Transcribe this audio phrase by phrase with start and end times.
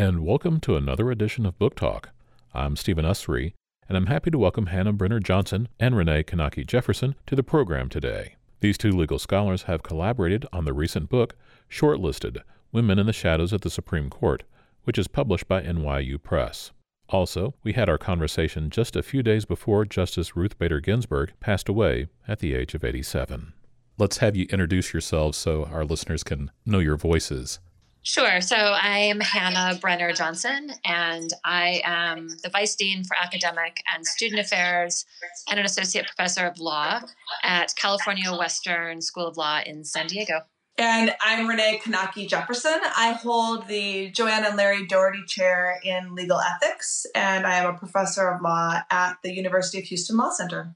[0.00, 2.08] and welcome to another edition of Book Talk.
[2.54, 3.52] I'm Stephen Usery,
[3.86, 7.90] and I'm happy to welcome Hannah Brenner Johnson and Renee Knake Jefferson to the program
[7.90, 8.36] today.
[8.60, 11.36] These two legal scholars have collaborated on the recent book,
[11.70, 12.38] Shortlisted
[12.72, 14.44] Women in the Shadows of the Supreme Court,
[14.84, 16.70] which is published by NYU Press.
[17.10, 21.68] Also, we had our conversation just a few days before Justice Ruth Bader Ginsburg passed
[21.68, 23.52] away at the age of 87.
[23.98, 27.60] Let's have you introduce yourselves so our listeners can know your voices.
[28.02, 28.40] Sure.
[28.40, 34.40] So I'm Hannah Brenner Johnson, and I am the Vice Dean for Academic and Student
[34.40, 35.04] Affairs
[35.50, 37.00] and an Associate Professor of Law
[37.42, 40.40] at California Western School of Law in San Diego.
[40.78, 42.80] And I'm Renee Knake Jefferson.
[42.96, 47.78] I hold the Joanne and Larry Doherty Chair in Legal Ethics, and I am a
[47.78, 50.74] professor of law at the University of Houston Law Center.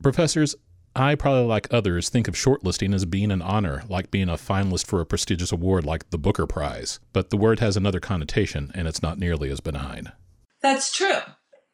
[0.00, 0.54] Professors,
[0.98, 4.86] I probably, like others, think of shortlisting as being an honor, like being a finalist
[4.86, 6.98] for a prestigious award like the Booker Prize.
[7.12, 10.12] But the word has another connotation, and it's not nearly as benign.
[10.60, 11.20] That's true.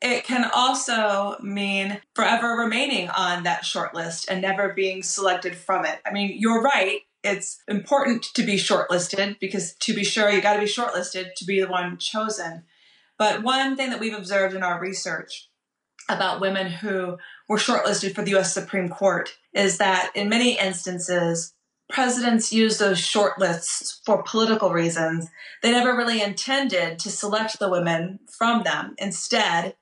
[0.03, 6.01] It can also mean forever remaining on that shortlist and never being selected from it.
[6.05, 7.01] I mean, you're right.
[7.23, 11.47] It's important to be shortlisted because, to be sure, you got to be shortlisted to
[11.47, 12.65] be the one chosen.
[13.17, 15.49] But one thing that we've observed in our research
[16.09, 21.55] about women who were shortlisted for the US Supreme Court is that in many instances,
[21.91, 25.29] presidents use those shortlists for political reasons.
[25.63, 28.95] They never really intended to select the women from them.
[28.99, 29.77] Instead,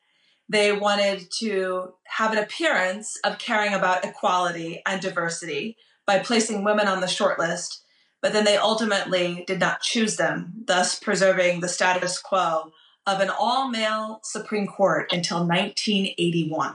[0.49, 6.89] they wanted to have an appearance of caring about equality and diversity by placing women
[6.89, 7.79] on the shortlist,
[8.21, 12.73] but then they ultimately did not choose them, thus preserving the status quo
[13.07, 16.75] of an all male Supreme Court until 1981.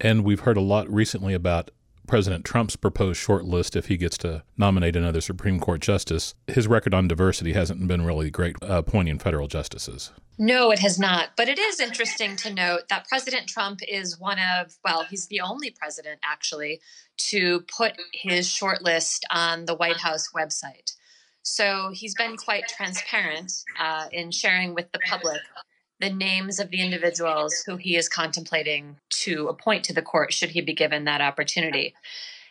[0.00, 1.70] And we've heard a lot recently about
[2.06, 6.34] President Trump's proposed short list if he gets to nominate another Supreme Court justice.
[6.46, 10.10] His record on diversity hasn't been really great uh, appointing federal justices.
[10.38, 11.30] No, it has not.
[11.36, 15.40] But it is interesting to note that President Trump is one of, well, he's the
[15.40, 16.80] only president actually
[17.28, 20.94] to put his short list on the White House website.
[21.42, 25.40] So he's been quite transparent uh, in sharing with the public
[26.00, 30.50] the names of the individuals who he is contemplating to appoint to the court should
[30.50, 31.94] he be given that opportunity.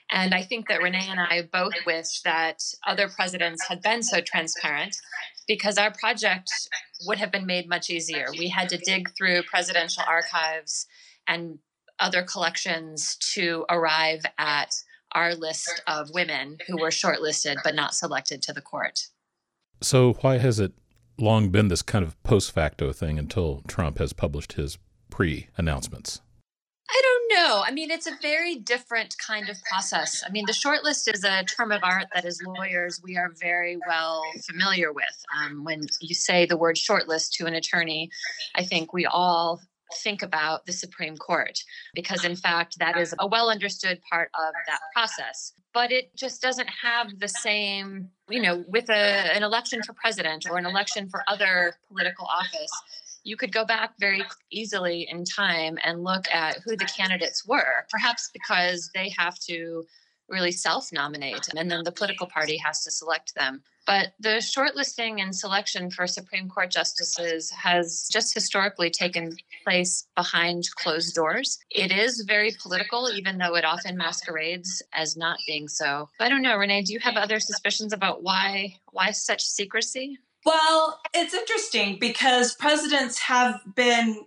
[0.09, 4.21] And I think that Renee and I both wish that other presidents had been so
[4.21, 4.95] transparent
[5.47, 6.49] because our project
[7.05, 8.27] would have been made much easier.
[8.37, 10.87] We had to dig through presidential archives
[11.27, 11.59] and
[11.99, 14.73] other collections to arrive at
[15.17, 19.07] our list of women who were shortlisted but not selected to the court.
[19.81, 20.73] So, why has it
[21.17, 24.77] long been this kind of post facto thing until Trump has published his
[25.09, 26.21] pre announcements?
[26.89, 27.63] I don't know.
[27.65, 30.23] I mean, it's a very different kind of process.
[30.25, 33.77] I mean, the shortlist is a term of art that, as lawyers, we are very
[33.87, 35.25] well familiar with.
[35.37, 38.09] Um, when you say the word shortlist to an attorney,
[38.55, 39.61] I think we all
[40.03, 41.59] think about the Supreme Court
[41.93, 45.53] because, in fact, that is a well understood part of that process.
[45.73, 48.93] But it just doesn't have the same, you know, with a,
[49.35, 52.71] an election for president or an election for other political office.
[53.23, 57.85] You could go back very easily in time and look at who the candidates were,
[57.89, 59.85] perhaps because they have to
[60.29, 63.63] really self nominate and then the political party has to select them.
[63.85, 70.65] But the shortlisting and selection for Supreme Court justices has just historically taken place behind
[70.75, 71.57] closed doors.
[71.71, 76.09] It is very political, even though it often masquerades as not being so.
[76.19, 80.19] I don't know, Renee, do you have other suspicions about why why such secrecy?
[80.45, 84.25] Well, it's interesting because presidents have been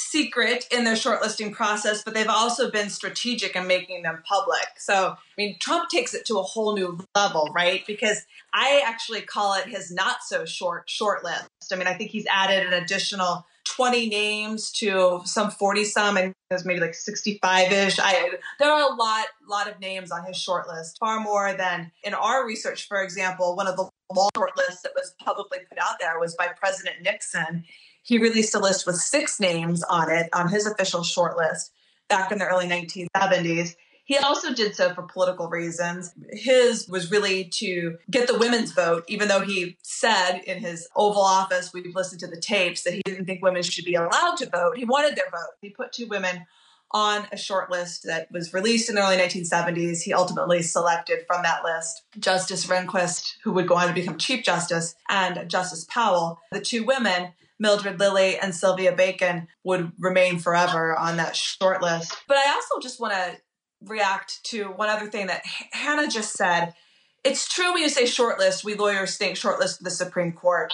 [0.00, 4.66] secret in their shortlisting process, but they've also been strategic in making them public.
[4.78, 7.86] So, I mean, Trump takes it to a whole new level, right?
[7.86, 8.24] Because
[8.54, 11.48] I actually call it his not so short short list.
[11.72, 16.32] I mean, I think he's added an additional 20 names to some 40 some and
[16.48, 17.98] there's maybe like 65 ish.
[18.00, 21.92] I there are a lot lot of names on his short list, far more than
[22.02, 25.96] in our research, for example, one of the long lists that was publicly put out
[26.00, 27.64] there was by President Nixon
[28.02, 31.72] he released a list with six names on it on his official short list
[32.08, 33.74] back in the early 1970s.
[34.04, 36.12] He also did so for political reasons.
[36.30, 41.22] His was really to get the women's vote, even though he said in his Oval
[41.22, 44.50] Office, we've listened to the tapes, that he didn't think women should be allowed to
[44.50, 44.76] vote.
[44.76, 45.54] He wanted their vote.
[45.60, 46.44] He put two women
[46.90, 50.02] on a short list that was released in the early 1970s.
[50.02, 54.44] He ultimately selected from that list Justice Rehnquist, who would go on to become Chief
[54.44, 60.96] Justice, and Justice Powell, the two women Mildred Lilly and Sylvia Bacon would remain forever
[60.96, 62.16] on that short list.
[62.26, 63.36] But I also just want to
[63.82, 65.42] react to one other thing that
[65.72, 66.74] Hannah just said.
[67.22, 70.72] It's true when you say shortlist, we lawyers think shortlist for the Supreme Court.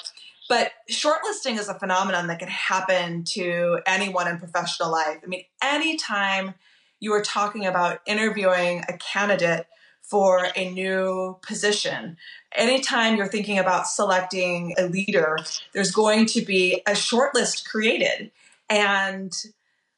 [0.49, 5.19] But shortlisting is a phenomenon that can happen to anyone in professional life.
[5.25, 6.55] I mean, anytime
[7.01, 9.67] you are talking about interviewing a candidate
[10.09, 12.17] for a new position,
[12.55, 15.37] anytime you're thinking about selecting a leader,
[15.73, 18.31] there's going to be a shortlist created.
[18.71, 19.33] And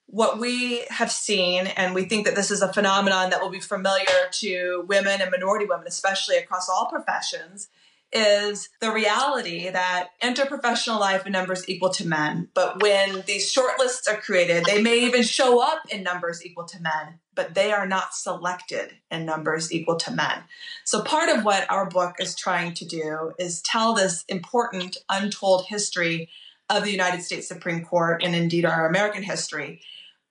[0.07, 3.61] what we have seen, and we think that this is a phenomenon that will be
[3.61, 7.69] familiar to women and minority women, especially across all professions,
[8.11, 12.49] is the reality that interprofessional life in numbers equal to men.
[12.55, 16.81] But when these shortlists are created, they may even show up in numbers equal to
[16.81, 20.43] men, but they are not selected in numbers equal to men.
[20.83, 25.67] So part of what our book is trying to do is tell this important untold
[25.69, 26.29] history
[26.69, 29.81] of the United States Supreme Court and indeed our American history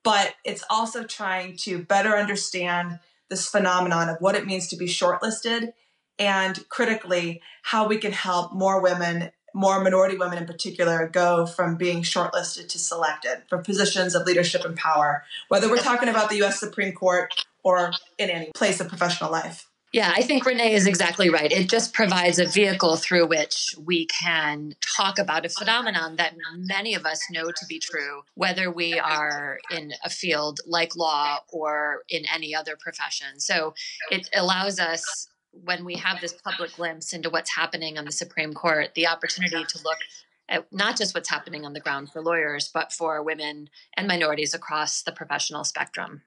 [0.04, 4.86] but it's also trying to better understand this phenomenon of what it means to be
[4.86, 5.72] shortlisted
[6.18, 11.76] and critically how we can help more women more minority women in particular go from
[11.76, 16.42] being shortlisted to selected for positions of leadership and power whether we're talking about the
[16.42, 20.86] US Supreme Court or in any place of professional life yeah, I think Renee is
[20.86, 21.50] exactly right.
[21.50, 26.94] It just provides a vehicle through which we can talk about a phenomenon that many
[26.94, 32.02] of us know to be true, whether we are in a field like law or
[32.10, 33.40] in any other profession.
[33.40, 33.72] So
[34.10, 35.28] it allows us,
[35.64, 39.64] when we have this public glimpse into what's happening on the Supreme Court, the opportunity
[39.64, 39.98] to look
[40.48, 44.54] at not just what's happening on the ground for lawyers, but for women and minorities
[44.54, 46.22] across the professional spectrum.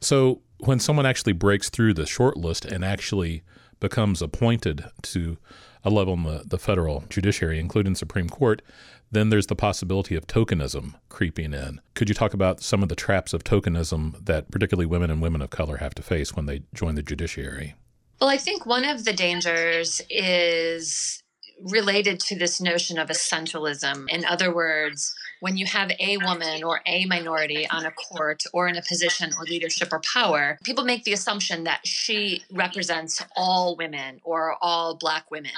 [0.00, 3.42] So when someone actually breaks through the short list and actually
[3.80, 5.38] becomes appointed to
[5.84, 8.62] a level in the, the federal judiciary, including Supreme Court,
[9.10, 11.80] then there's the possibility of tokenism creeping in.
[11.94, 15.42] Could you talk about some of the traps of tokenism that particularly women and women
[15.42, 17.74] of color have to face when they join the judiciary?
[18.20, 21.22] Well, I think one of the dangers is
[21.62, 24.10] related to this notion of essentialism.
[24.10, 28.68] In other words, when you have a woman or a minority on a court or
[28.68, 33.74] in a position or leadership or power, people make the assumption that she represents all
[33.74, 35.52] women or all Black women.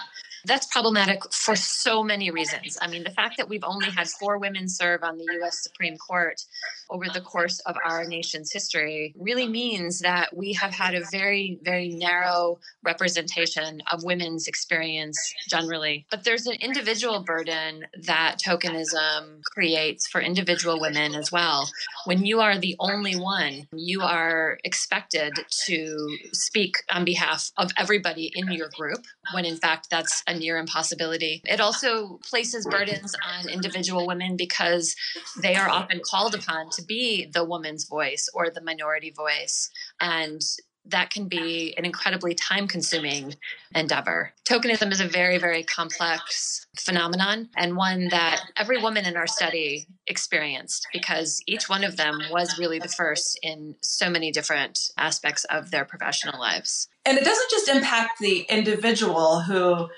[0.44, 2.78] That's problematic for so many reasons.
[2.80, 5.96] I mean, the fact that we've only had four women serve on the US Supreme
[5.96, 6.44] Court
[6.90, 11.58] over the course of our nation's history really means that we have had a very,
[11.62, 15.18] very narrow representation of women's experience
[15.48, 16.06] generally.
[16.10, 21.70] But there's an individual burden that tokenism creates for individual women as well.
[22.04, 25.32] When you are the only one, you are expected
[25.66, 30.58] to speak on behalf of everybody in your group, when in fact that's a near
[30.58, 31.42] impossibility.
[31.44, 34.94] It also places burdens on individual women because
[35.40, 39.70] they are often called upon to be the woman's voice or the minority voice.
[40.00, 40.40] And
[40.86, 43.36] that can be an incredibly time consuming
[43.74, 44.32] endeavor.
[44.44, 49.86] Tokenism is a very, very complex phenomenon and one that every woman in our study
[50.06, 55.44] experienced because each one of them was really the first in so many different aspects
[55.44, 56.88] of their professional lives.
[57.04, 59.88] And it doesn't just impact the individual who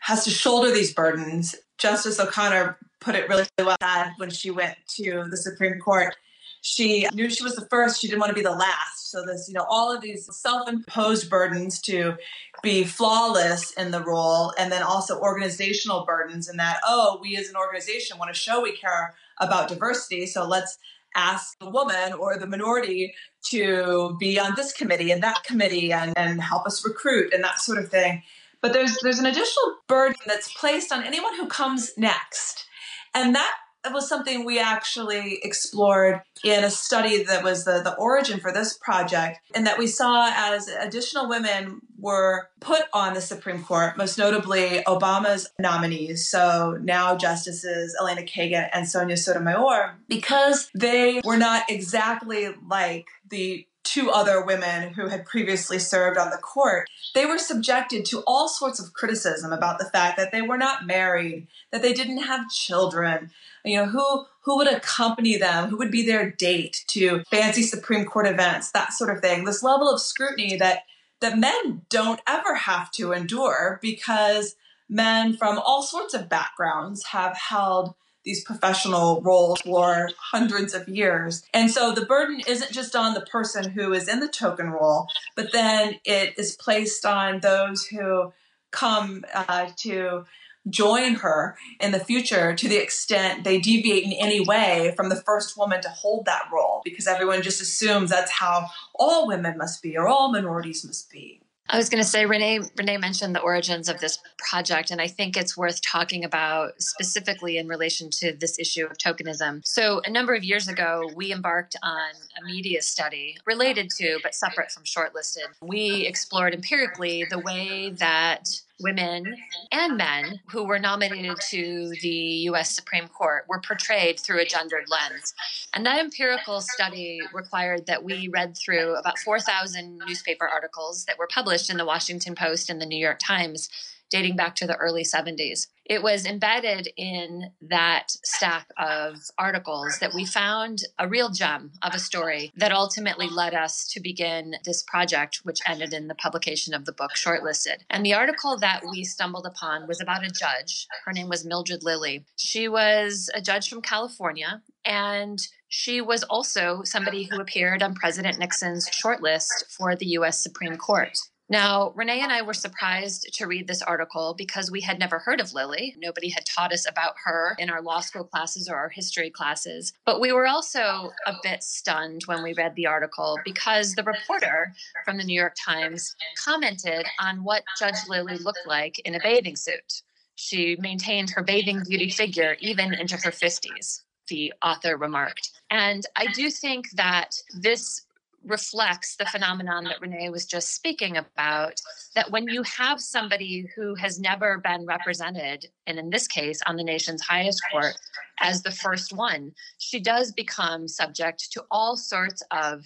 [0.00, 1.54] has to shoulder these burdens.
[1.78, 3.76] Justice O'Connor put it really well
[4.18, 6.14] when she went to the Supreme Court.
[6.62, 9.10] She knew she was the first, she didn't want to be the last.
[9.10, 12.16] So this, you know, all of these self-imposed burdens to
[12.62, 17.48] be flawless in the role and then also organizational burdens in that, oh, we as
[17.48, 20.76] an organization want to show we care about diversity, so let's
[21.16, 26.12] ask the woman or the minority to be on this committee and that committee and,
[26.16, 28.22] and help us recruit and that sort of thing.
[28.62, 32.66] But there's there's an additional burden that's placed on anyone who comes next.
[33.14, 33.54] And that
[33.92, 38.76] was something we actually explored in a study that was the, the origin for this
[38.76, 44.18] project, and that we saw as additional women were put on the Supreme Court, most
[44.18, 51.70] notably Obama's nominees, so now Justices Elena Kagan and Sonia Sotomayor, because they were not
[51.70, 57.38] exactly like the two other women who had previously served on the court, they were
[57.38, 61.82] subjected to all sorts of criticism about the fact that they were not married, that
[61.82, 63.30] they didn't have children,
[63.64, 68.06] you know, who who would accompany them, who would be their date to fancy Supreme
[68.06, 69.44] Court events, that sort of thing.
[69.44, 70.84] This level of scrutiny that
[71.20, 74.56] that men don't ever have to endure because
[74.88, 77.94] men from all sorts of backgrounds have held
[78.30, 81.42] these professional roles for hundreds of years.
[81.52, 85.08] And so the burden isn't just on the person who is in the token role,
[85.34, 88.32] but then it is placed on those who
[88.70, 90.26] come uh, to
[90.68, 95.16] join her in the future to the extent they deviate in any way from the
[95.16, 99.82] first woman to hold that role because everyone just assumes that's how all women must
[99.82, 101.39] be or all minorities must be.
[101.72, 105.06] I was going to say Renee Renee mentioned the origins of this project and I
[105.06, 109.64] think it's worth talking about specifically in relation to this issue of tokenism.
[109.64, 112.10] So a number of years ago we embarked on
[112.40, 115.46] a media study related to but separate from shortlisted.
[115.62, 118.48] We explored empirically the way that
[118.80, 119.36] women
[119.72, 124.88] and men who were nominated to the US Supreme Court were portrayed through a gendered
[124.88, 125.34] lens.
[125.74, 131.28] And that empirical study required that we read through about 4,000 newspaper articles that were
[131.28, 133.68] published in the Washington Post and the New York Times
[134.10, 135.68] dating back to the early 70s.
[135.84, 141.94] It was embedded in that stack of articles that we found a real gem of
[141.94, 146.74] a story that ultimately led us to begin this project, which ended in the publication
[146.74, 147.78] of the book Shortlisted.
[147.90, 150.86] And the article that we stumbled upon was about a judge.
[151.04, 152.24] Her name was Mildred Lilly.
[152.36, 158.38] She was a judge from California, and she was also somebody who appeared on President
[158.38, 161.16] Nixon's shortlist for the US Supreme Court.
[161.50, 165.40] Now, Renee and I were surprised to read this article because we had never heard
[165.40, 165.96] of Lilly.
[165.98, 169.92] Nobody had taught us about her in our law school classes or our history classes.
[170.06, 174.72] But we were also a bit stunned when we read the article because the reporter
[175.04, 179.56] from the New York Times commented on what Judge Lilly looked like in a bathing
[179.56, 180.02] suit.
[180.36, 185.50] She maintained her bathing beauty figure even into her 50s, the author remarked.
[185.68, 188.02] And I do think that this
[188.44, 191.74] reflects the phenomenon that Renee was just speaking about
[192.14, 196.76] that when you have somebody who has never been represented, and in this case on
[196.76, 197.98] the nation's highest court,
[198.40, 202.82] as the first one, she does become subject to all sorts of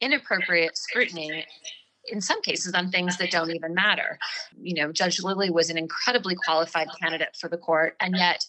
[0.00, 1.46] inappropriate scrutiny
[2.08, 4.18] in some cases on things that don't even matter.
[4.60, 8.44] You know, Judge Lilly was an incredibly qualified candidate for the court, and yet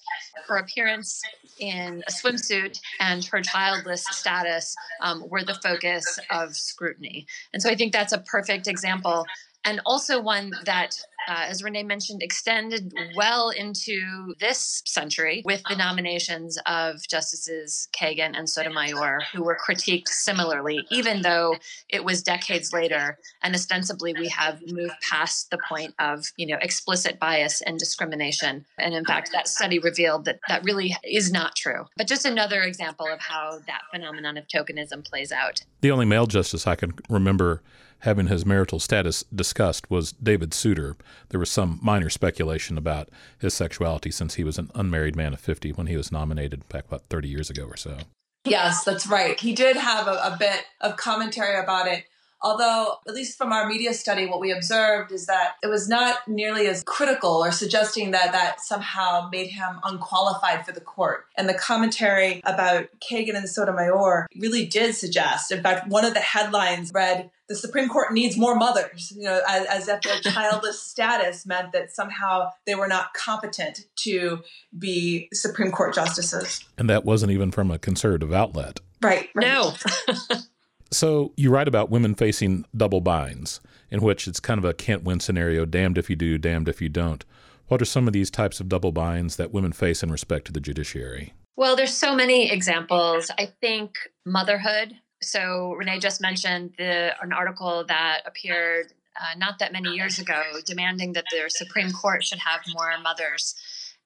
[0.47, 1.21] her appearance
[1.59, 7.27] in a swimsuit and her childless status um, were the focus of scrutiny.
[7.53, 9.25] And so I think that's a perfect example
[9.65, 15.75] and also one that, uh, as Renee mentioned, extended well into this century with the
[15.75, 21.55] nominations of Justices Kagan and Sotomayor, who were critiqued similarly, even though
[21.89, 26.57] it was decades later, and ostensibly we have moved past the point of you know
[26.61, 28.65] explicit bias and discrimination.
[28.77, 31.85] And in fact, that study revealed that that really is not true.
[31.95, 35.61] But just another example of how that phenomenon of tokenism plays out.
[35.81, 37.61] The only male justice I can remember
[38.03, 40.97] having his marital status discussed was David Souter.
[41.29, 43.07] There was some minor speculation about
[43.39, 46.85] his sexuality since he was an unmarried man of 50 when he was nominated back
[46.87, 47.97] about 30 years ago or so.
[48.43, 49.39] Yes, that's right.
[49.39, 52.03] He did have a, a bit of commentary about it.
[52.43, 56.27] Although, at least from our media study, what we observed is that it was not
[56.27, 61.25] nearly as critical or suggesting that that somehow made him unqualified for the court.
[61.37, 66.19] And the commentary about Kagan and Sotomayor really did suggest, in fact, one of the
[66.19, 70.81] headlines read, the Supreme Court needs more mothers, you know, as, as if their childless
[70.91, 74.41] status meant that somehow they were not competent to
[74.77, 76.63] be Supreme Court justices.
[76.77, 78.79] And that wasn't even from a conservative outlet.
[79.01, 79.29] Right.
[79.35, 79.45] right.
[79.45, 79.73] No.
[80.93, 83.59] So you write about women facing double binds,
[83.89, 86.81] in which it's kind of a can't win scenario damned if you do, damned if
[86.81, 87.25] you don't.
[87.67, 90.51] What are some of these types of double binds that women face in respect to
[90.51, 91.33] the judiciary?
[91.55, 93.31] Well, there's so many examples.
[93.37, 93.95] I think
[94.25, 94.95] motherhood.
[95.21, 100.41] So Renee just mentioned the an article that appeared uh, not that many years ago
[100.65, 103.55] demanding that the Supreme Court should have more mothers.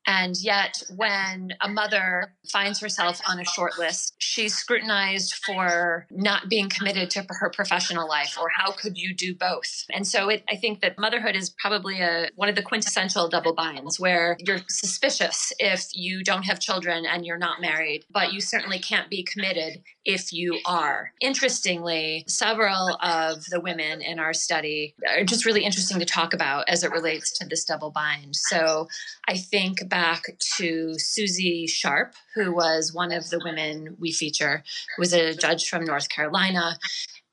[0.08, 6.50] And yet, when a mother finds herself on a short list, she's scrutinized for not
[6.50, 9.84] being committed to her professional life or how could you do both.
[9.92, 13.54] And so it, I think that motherhood is probably a, one of the quintessential double
[13.54, 18.40] binds where you're suspicious if you don't have children and you're not married, but you
[18.40, 21.12] certainly can't be committed if you are.
[21.20, 26.68] Interestingly, several of the women in our study are just really interesting to talk about
[26.70, 28.34] as it relates to this double bind.
[28.34, 28.88] So
[29.28, 30.24] I think back
[30.56, 34.64] to Susie Sharp, who was one of the women we feature,
[34.96, 36.80] who was a judge from North Carolina.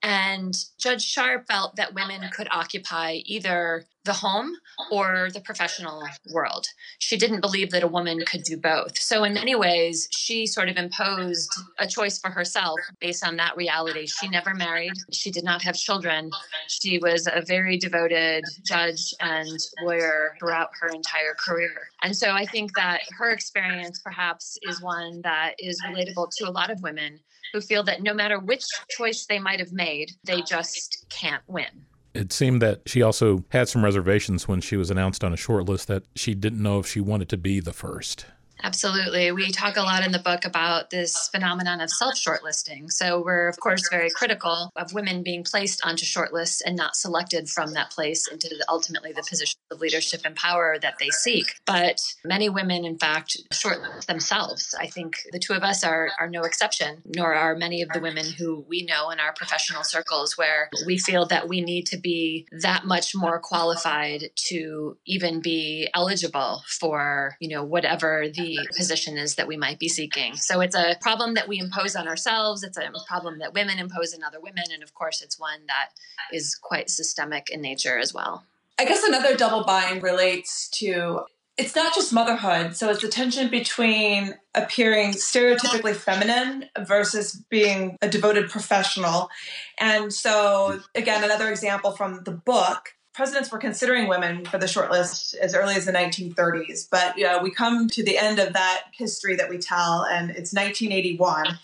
[0.05, 4.53] And Judge Sharp felt that women could occupy either the home
[4.91, 6.67] or the professional world.
[6.99, 8.99] She didn't believe that a woman could do both.
[8.99, 13.57] So, in many ways, she sort of imposed a choice for herself based on that
[13.57, 14.07] reality.
[14.07, 16.31] She never married, she did not have children.
[16.69, 21.89] She was a very devoted judge and lawyer throughout her entire career.
[22.03, 26.53] And so, I think that her experience perhaps is one that is relatable to a
[26.53, 27.21] lot of women
[27.55, 31.87] who feel that no matter which choice they might have made, they just can't win.
[32.13, 35.69] It seemed that she also had some reservations when she was announced on a short
[35.69, 38.27] list that she didn't know if she wanted to be the first.
[38.65, 39.31] Absolutely.
[39.31, 42.91] We talk a lot in the book about this phenomenon of self shortlisting.
[42.91, 47.51] So, we're, of course, very critical of women being placed onto shortlists and not selected
[47.51, 51.57] from that place into the, ultimately the position of leadership and power that they seek.
[51.67, 54.75] But many women, in fact, shortlist themselves.
[54.81, 58.01] I think the two of us are, are no exception, nor are many of the
[58.01, 61.99] women who we know in our professional circles where we feel that we need to
[61.99, 69.17] be that much more qualified to even be eligible for, you know, whatever the position
[69.17, 70.37] is that we might be seeking.
[70.37, 72.63] So it's a problem that we impose on ourselves.
[72.63, 74.65] It's a problem that women impose on other women.
[74.73, 75.91] And of course, it's one that
[76.33, 78.45] is quite systemic in nature as well.
[78.79, 81.23] I guess another double bind relates to
[81.57, 82.77] it's not just motherhood.
[82.77, 89.31] So it's the tension between appearing stereotypically feminine versus being a devoted professional.
[89.79, 95.35] And so, again, another example from the book presidents were considering women for the shortlist
[95.37, 96.89] as early as the 1930s.
[96.91, 100.31] But you know, we come to the end of that history that we tell, and
[100.31, 101.59] it's 1981.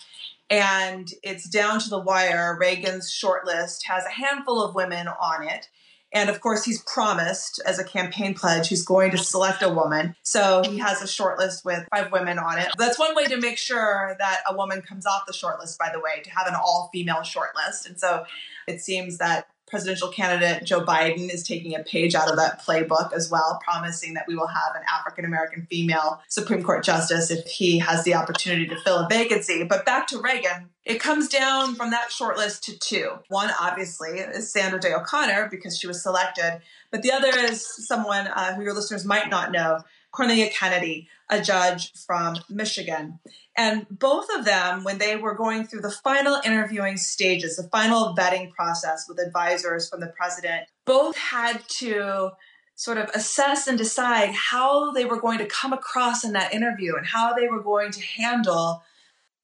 [0.49, 2.57] And it's down to the wire.
[2.59, 5.69] Reagan's shortlist has a handful of women on it.
[6.13, 10.13] And of course, he's promised as a campaign pledge he's going to select a woman.
[10.23, 12.67] So he has a shortlist with five women on it.
[12.77, 16.01] That's one way to make sure that a woman comes off the shortlist, by the
[16.01, 17.85] way, to have an all female shortlist.
[17.85, 18.25] And so
[18.67, 23.13] it seems that presidential candidate Joe Biden is taking a page out of that playbook
[23.13, 27.47] as well, promising that we will have an African American female Supreme Court justice if
[27.47, 29.63] he has the opportunity to fill a vacancy.
[29.63, 33.11] But back to Reagan, it comes down from that short list to two.
[33.29, 36.61] One, obviously, is Sandra Day O'Connor because she was selected,
[36.91, 39.79] but the other is someone uh, who your listeners might not know,
[40.11, 43.19] Cornelia Kennedy, a judge from Michigan.
[43.57, 48.15] And both of them, when they were going through the final interviewing stages, the final
[48.15, 52.31] vetting process with advisors from the president, both had to
[52.75, 56.95] sort of assess and decide how they were going to come across in that interview
[56.95, 58.83] and how they were going to handle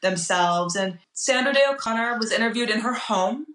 [0.02, 0.76] themselves.
[0.76, 3.46] And Sandra Day O'Connor was interviewed in her home.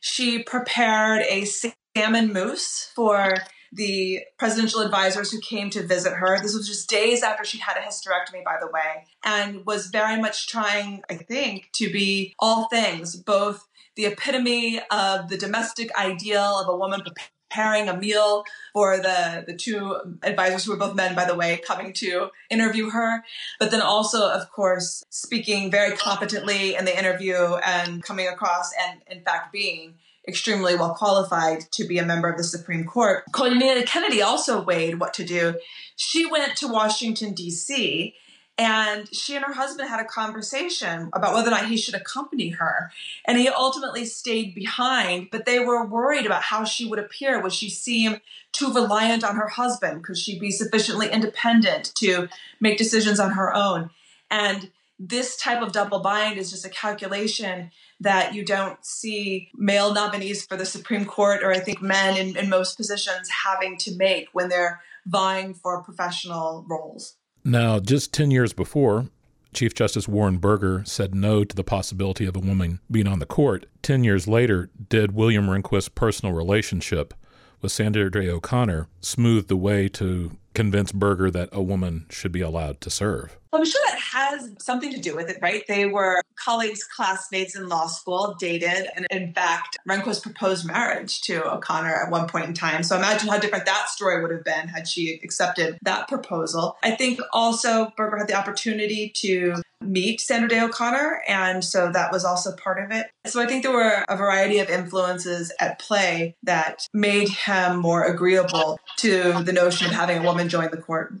[0.00, 3.34] She prepared a salmon mousse for
[3.76, 6.40] the presidential advisors who came to visit her.
[6.40, 10.20] This was just days after she'd had a hysterectomy, by the way, and was very
[10.20, 16.58] much trying, I think, to be all things, both the epitome of the domestic ideal
[16.60, 17.02] of a woman
[17.48, 21.60] preparing a meal for the, the two advisors who were both men, by the way,
[21.66, 23.24] coming to interview her.
[23.58, 29.00] But then also, of course, speaking very competently in the interview and coming across and,
[29.06, 29.94] in fact, being
[30.28, 33.24] extremely well qualified to be a member of the Supreme Court.
[33.32, 35.58] Cornelia Kennedy also weighed what to do.
[35.96, 38.14] She went to Washington, D.C.,
[38.58, 42.48] and she and her husband had a conversation about whether or not he should accompany
[42.50, 42.90] her.
[43.26, 47.40] And he ultimately stayed behind, but they were worried about how she would appear.
[47.42, 48.16] Would she seem
[48.52, 50.04] too reliant on her husband?
[50.04, 53.90] Could she be sufficiently independent to make decisions on her own?
[54.30, 59.92] And this type of double bind is just a calculation that you don't see male
[59.92, 63.94] nominees for the Supreme Court or I think men in, in most positions having to
[63.96, 67.16] make when they're vying for professional roles.
[67.44, 69.06] Now, just 10 years before,
[69.54, 73.26] Chief Justice Warren Burger said no to the possibility of a woman being on the
[73.26, 73.66] court.
[73.82, 77.14] 10 years later, did William Rehnquist's personal relationship
[77.62, 82.40] with Sandra Day O'Connor smooth the way to convince Burger that a woman should be
[82.40, 83.38] allowed to serve?
[83.56, 85.62] I'm sure that has something to do with it, right?
[85.66, 91.44] They were colleagues, classmates in law school, dated, and in fact, Rehnquist proposed marriage to
[91.44, 92.82] O'Connor at one point in time.
[92.82, 96.76] So imagine how different that story would have been had she accepted that proposal.
[96.82, 102.10] I think also Burger had the opportunity to meet Sandra Day O'Connor, and so that
[102.12, 103.06] was also part of it.
[103.26, 108.04] So I think there were a variety of influences at play that made him more
[108.04, 111.14] agreeable to the notion of having a woman join the court.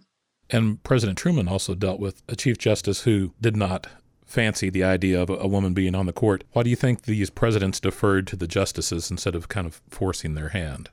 [0.50, 3.88] And President Truman also dealt with a Chief Justice who did not
[4.24, 6.44] fancy the idea of a woman being on the court.
[6.52, 10.34] Why do you think these presidents deferred to the justices instead of kind of forcing
[10.34, 10.90] their hand?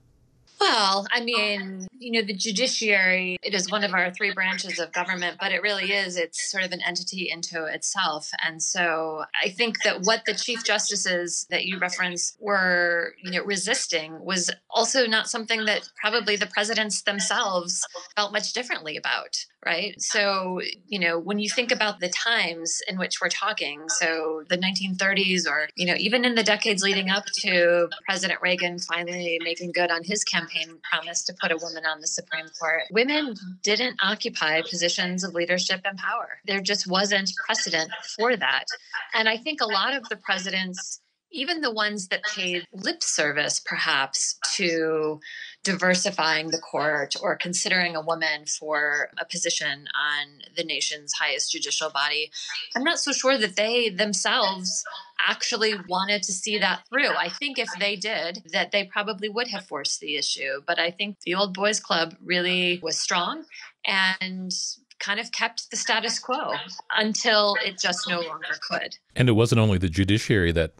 [0.63, 1.23] Well, I oh.
[1.25, 5.51] mean, you know, the judiciary, it is one of our three branches of government, but
[5.51, 8.31] it really is, it's sort of an entity into itself.
[8.41, 13.43] And so I think that what the chief justices that you referenced were, you know,
[13.43, 20.01] resisting was also not something that probably the presidents themselves felt much differently about right?
[20.01, 24.57] So, you know, when you think about the times in which we're talking, so the
[24.57, 29.71] 1930s, or, you know, even in the decades leading up to President Reagan finally making
[29.71, 30.52] good on his campaign
[30.89, 35.81] promise to put a woman on the Supreme Court, women didn't occupy positions of leadership
[35.85, 36.39] and power.
[36.45, 38.65] There just wasn't precedent for that.
[39.13, 40.99] And I think a lot of the presidents
[41.33, 45.19] even the ones that paid lip service perhaps to
[45.63, 51.89] diversifying the court or considering a woman for a position on the nation's highest judicial
[51.89, 52.31] body.
[52.75, 54.83] I'm not so sure that they themselves
[55.27, 57.15] actually wanted to see that through.
[57.15, 60.61] I think if they did, that they probably would have forced the issue.
[60.65, 63.45] But I think the old boys club really was strong
[63.85, 64.51] and
[64.99, 66.53] kind of kept the status quo
[66.95, 68.97] until it just no longer could.
[69.15, 70.73] And it wasn't only the judiciary that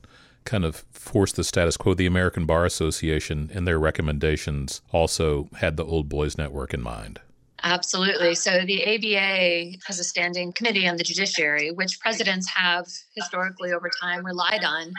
[0.46, 1.94] kind of forced the status quo.
[1.94, 7.20] The American Bar Association, in their recommendations, also had the Old Boys Network in mind.
[7.66, 8.36] Absolutely.
[8.36, 13.90] So the ABA has a standing committee on the judiciary, which presidents have historically over
[14.02, 14.92] time relied on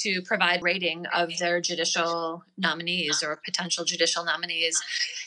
[0.00, 4.80] to provide rating of their judicial nominees or potential judicial nominees.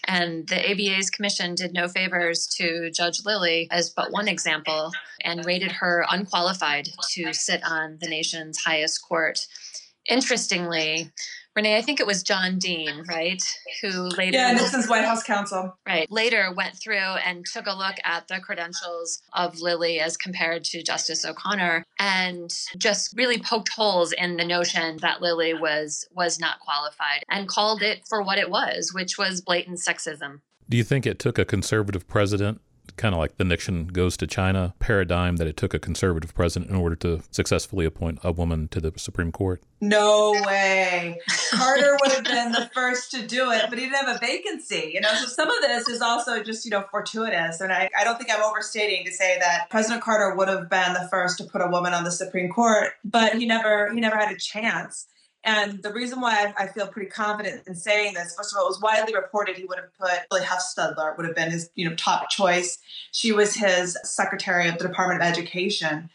[0.06, 5.46] And the ABA's commission did no favors to Judge Lilly as but one example and
[5.46, 9.48] rated her unqualified to sit on the nation's highest court.
[10.10, 11.12] Interestingly,
[11.56, 13.42] Renee, I think it was John Dean, right?
[13.82, 14.38] Who later.
[14.38, 15.78] Yeah, Nixon's White House counsel.
[15.86, 16.10] Right.
[16.10, 20.82] Later went through and took a look at the credentials of Lilly as compared to
[20.82, 26.60] Justice O'Connor and just really poked holes in the notion that Lilly was was not
[26.60, 30.40] qualified and called it for what it was, which was blatant sexism.
[30.70, 32.62] Do you think it took a conservative president
[32.98, 36.70] kind of like the Nixon goes to China paradigm that it took a conservative president
[36.70, 39.62] in order to successfully appoint a woman to the Supreme Court?
[39.80, 41.20] No way.
[41.52, 44.92] Carter would have been the first to do it, but he didn't have a vacancy.
[44.94, 47.62] You know, so some of this is also just, you know, fortuitous.
[47.62, 50.94] And I, I don't think I'm overstating to say that President Carter would have been
[50.94, 54.18] the first to put a woman on the Supreme Court, but he never he never
[54.18, 55.08] had a chance.
[55.44, 58.70] And the reason why I feel pretty confident in saying this, first of all, it
[58.70, 61.96] was widely reported he would have put Shirley Hufstedler would have been his you know
[61.96, 62.78] top choice.
[63.12, 66.10] She was his secretary of the Department of Education.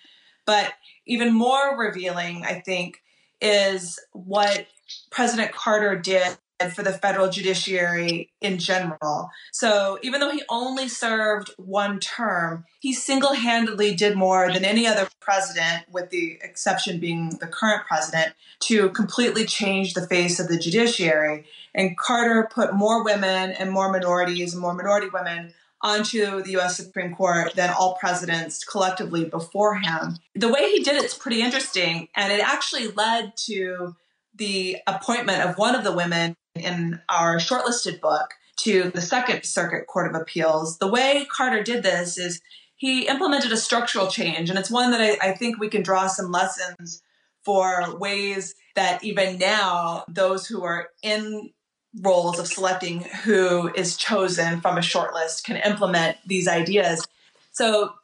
[0.45, 0.73] But
[1.07, 3.03] even more revealing, I think,
[3.41, 4.67] is what
[5.11, 6.39] President Carter did
[6.75, 9.31] for the federal judiciary in general.
[9.53, 14.87] So even though he only served one term, he single handedly did more than any
[14.87, 20.49] other president, with the exception being the current president, to completely change the face of
[20.49, 21.45] the judiciary.
[21.75, 26.77] And Carter put more women and more minorities and more minority women onto the US
[26.77, 30.17] Supreme Court than all presidents collectively before him.
[30.35, 33.95] The way he did it's pretty interesting, and it actually led to
[34.37, 39.87] the appointment of one of the women in our shortlisted book to the Second Circuit
[39.87, 40.79] Court of Appeals.
[40.79, 42.41] The way Carter did this is
[42.77, 46.07] he implemented a structural change, and it's one that I, I think we can draw
[46.07, 47.03] some lessons
[47.43, 51.51] for ways that even now those who are in
[52.03, 57.07] roles of selecting who is chosen from a shortlist can implement these ideas.
[57.53, 57.95] So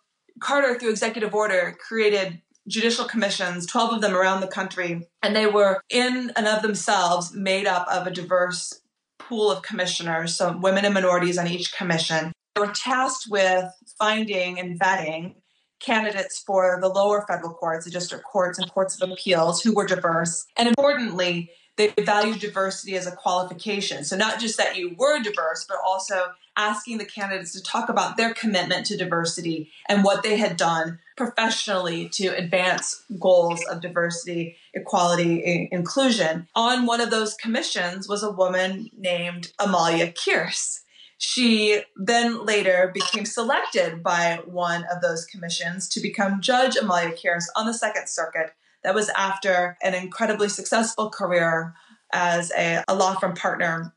[0.40, 5.46] Carter, through executive order, created judicial commissions, 12 of them around the country, and they
[5.46, 8.80] were in and of themselves made up of a diverse
[9.18, 12.32] pool of commissioners, so women and minorities on each commission.
[12.54, 13.64] They were tasked with
[13.98, 15.36] finding and vetting
[15.80, 19.86] candidates for the lower federal courts, the district courts, and courts of appeals who were
[19.86, 20.46] diverse.
[20.56, 24.04] And importantly, they valued diversity as a qualification.
[24.04, 28.16] So, not just that you were diverse, but also asking the candidates to talk about
[28.16, 34.56] their commitment to diversity and what they had done professionally to advance goals of diversity,
[34.74, 36.46] equality, inclusion.
[36.54, 40.80] On one of those commissions was a woman named Amalia Kearse.
[41.16, 47.46] She then later became selected by one of those commissions to become Judge Amalia Kearse
[47.54, 48.52] on the Second Circuit.
[48.84, 51.74] That was after an incredibly successful career
[52.12, 53.94] as a, a law firm partner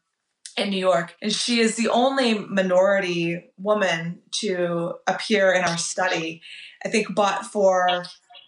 [0.57, 1.15] in New York.
[1.21, 6.41] And she is the only minority woman to appear in our study.
[6.83, 8.03] I think, but for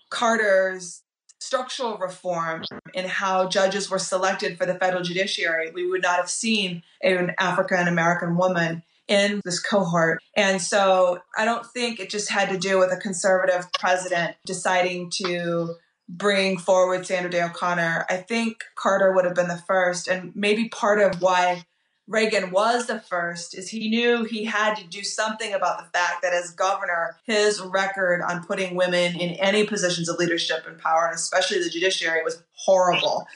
[0.10, 1.04] Carter's
[1.40, 6.30] structural reform in how judges were selected for the federal judiciary, we would not have
[6.30, 10.20] seen an African American woman in this cohort.
[10.36, 15.12] And so I don't think it just had to do with a conservative president deciding
[15.22, 15.76] to
[16.10, 18.06] bring forward Sandra Day O'Connor.
[18.10, 21.66] I think Carter would have been the first, and maybe part of why
[22.08, 26.22] Reagan was the first is he knew he had to do something about the fact
[26.22, 31.08] that as governor, his record on putting women in any positions of leadership and power,
[31.08, 33.28] and especially the judiciary, was horrible.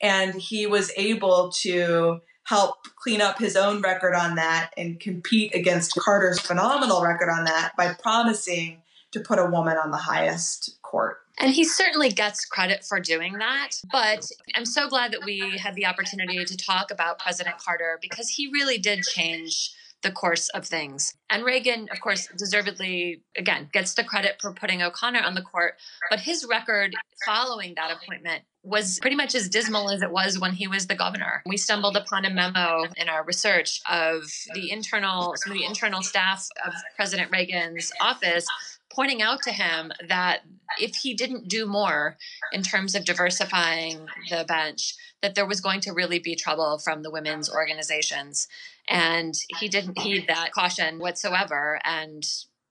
[0.00, 5.54] And he was able to help clean up his own record on that and compete
[5.54, 10.78] against Carter's phenomenal record on that by promising to put a woman on the highest
[10.82, 11.18] court.
[11.40, 13.70] And he certainly gets credit for doing that.
[13.90, 18.28] But I'm so glad that we had the opportunity to talk about President Carter because
[18.28, 19.72] he really did change
[20.02, 21.14] the course of things.
[21.28, 25.74] And Reagan, of course, deservedly, again, gets the credit for putting O'Connor on the court.
[26.08, 26.94] But his record
[27.26, 30.94] following that appointment was pretty much as dismal as it was when he was the
[30.94, 31.42] governor.
[31.46, 34.22] We stumbled upon a memo in our research of
[34.54, 38.46] the internal, some of the internal staff of President Reagan's office
[38.94, 40.40] pointing out to him that
[40.80, 42.16] if he didn't do more
[42.52, 47.02] in terms of diversifying the bench, that there was going to really be trouble from
[47.02, 48.48] the women's organizations.
[48.88, 51.80] And he didn't heed that caution whatsoever.
[51.84, 52.24] And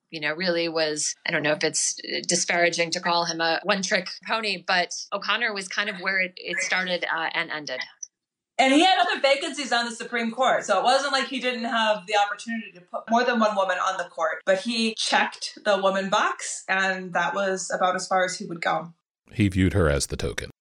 [0.10, 1.96] you know, really was, I don't know if it's
[2.28, 6.34] disparaging to call him a one trick pony, but O'Connor was kind of where it,
[6.36, 7.80] it started uh, and ended.
[8.60, 10.66] And he had other vacancies on the Supreme Court.
[10.66, 13.78] So it wasn't like he didn't have the opportunity to put more than one woman
[13.78, 18.26] on the court, but he checked the woman box, and that was about as far
[18.26, 18.94] as he would go.
[19.32, 20.52] He viewed her as the token.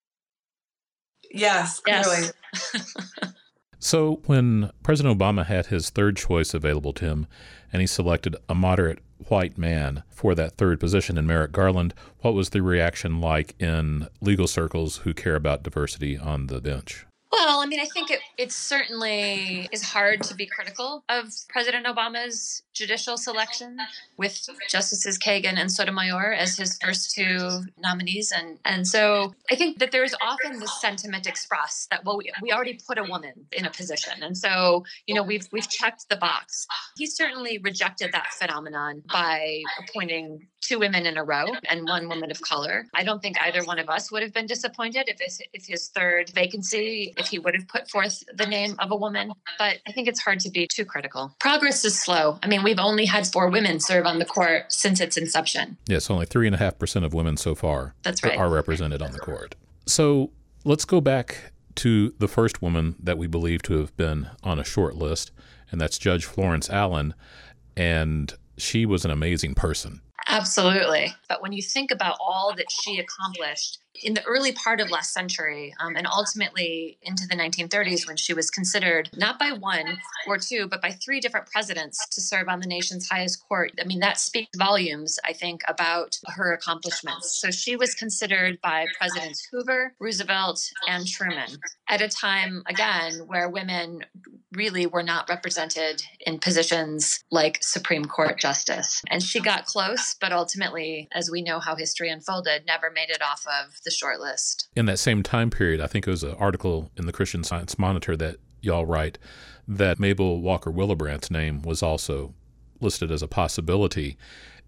[1.33, 2.29] Yes, clearly.
[2.55, 2.95] Yes.
[3.79, 7.27] so when President Obama had his third choice available to him,
[7.73, 12.35] and he selected a moderate white man for that third position in Merrick Garland, what
[12.35, 17.05] was the reaction like in legal circles who care about diversity on the bench?
[17.31, 21.87] Well, I mean, I think it, it certainly is hard to be critical of President
[21.87, 23.77] Obama's judicial selection
[24.17, 28.33] with Justices Kagan and Sotomayor as his first two nominees.
[28.35, 32.51] And, and so I think that there's often this sentiment expressed that, well, we, we
[32.51, 34.23] already put a woman in a position.
[34.23, 36.67] And so, you know, we've, we've checked the box.
[36.97, 42.31] He certainly rejected that phenomenon by appointing two women in a row and one woman
[42.31, 42.87] of color.
[42.95, 45.89] I don't think either one of us would have been disappointed if his, if his
[45.89, 49.33] third vacancy, if he would have put forth the name of a woman.
[49.59, 51.35] But I think it's hard to be too critical.
[51.39, 52.39] Progress is slow.
[52.43, 55.77] I mean, we've only had four women serve on the court since its inception.
[55.87, 58.37] Yes, only three and a half percent of women so far That's right.
[58.37, 59.55] are represented on the court.
[59.87, 60.31] So
[60.65, 64.65] let's go back to the first woman that we believe to have been on a
[64.65, 65.31] short list,
[65.71, 67.15] and that's Judge Florence Allen.
[67.77, 70.01] And she was an amazing person.
[70.29, 71.15] Absolutely.
[71.29, 75.13] But when you think about all that she accomplished in the early part of last
[75.13, 80.39] century um, and ultimately into the 1930s when she was considered not by one or
[80.39, 84.01] two but by three different presidents to serve on the nation's highest court i mean
[84.01, 89.95] that speaks volumes i think about her accomplishments so she was considered by presidents hoover
[89.99, 91.51] roosevelt and truman
[91.89, 94.05] at a time again where women
[94.53, 99.03] really were not represented in positions like Supreme Court justice.
[99.09, 103.23] And she got close, but ultimately, as we know how history unfolded, never made it
[103.23, 103.88] off of the
[104.21, 104.69] list.
[104.77, 107.79] In that same time period, I think it was an article in the Christian Science
[107.79, 109.19] Monitor that y'all write
[109.67, 112.35] that Mabel Walker Willebrandt's name was also
[112.81, 114.17] listed as a possibility.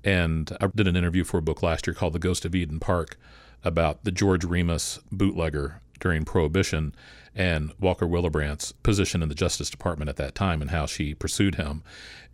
[0.05, 2.81] And I did an interview for a book last year called The Ghost of Eden
[2.81, 3.17] Park
[3.63, 6.95] about the George Remus bootlegger during Prohibition
[7.35, 11.55] and Walker Willebrandt's position in the Justice Department at that time and how she pursued
[11.55, 11.83] him.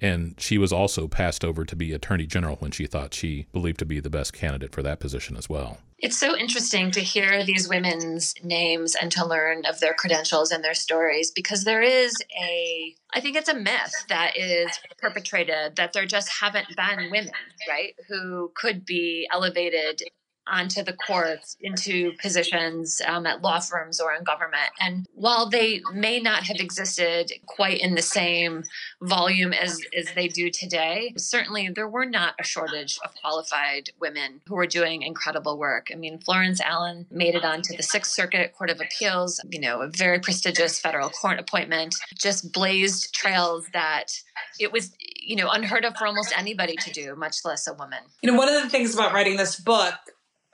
[0.00, 3.78] And she was also passed over to be Attorney General when she thought she believed
[3.80, 5.78] to be the best candidate for that position as well.
[5.98, 10.62] It's so interesting to hear these women's names and to learn of their credentials and
[10.62, 15.94] their stories because there is a, I think it's a myth that is perpetrated that
[15.94, 17.32] there just haven't been women,
[17.66, 20.02] right, who could be elevated
[20.46, 24.70] onto the courts into positions um, at law firms or in government.
[24.80, 28.64] And while they may not have existed quite in the same
[29.02, 34.40] volume as, as they do today, certainly there were not a shortage of qualified women
[34.46, 35.88] who were doing incredible work.
[35.92, 39.82] I mean, Florence Allen made it onto the Sixth Circuit Court of Appeals, you know,
[39.82, 44.12] a very prestigious federal court appointment, just blazed trails that
[44.58, 47.98] it was you know unheard of for almost anybody to do much less a woman
[48.22, 49.94] you know one of the things about writing this book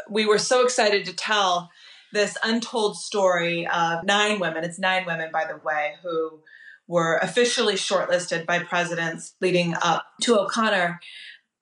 [0.08, 1.70] we were so excited to tell
[2.12, 4.64] this untold story of nine women.
[4.64, 6.40] It's nine women, by the way, who
[6.86, 11.00] were officially shortlisted by presidents leading up to O'Connor.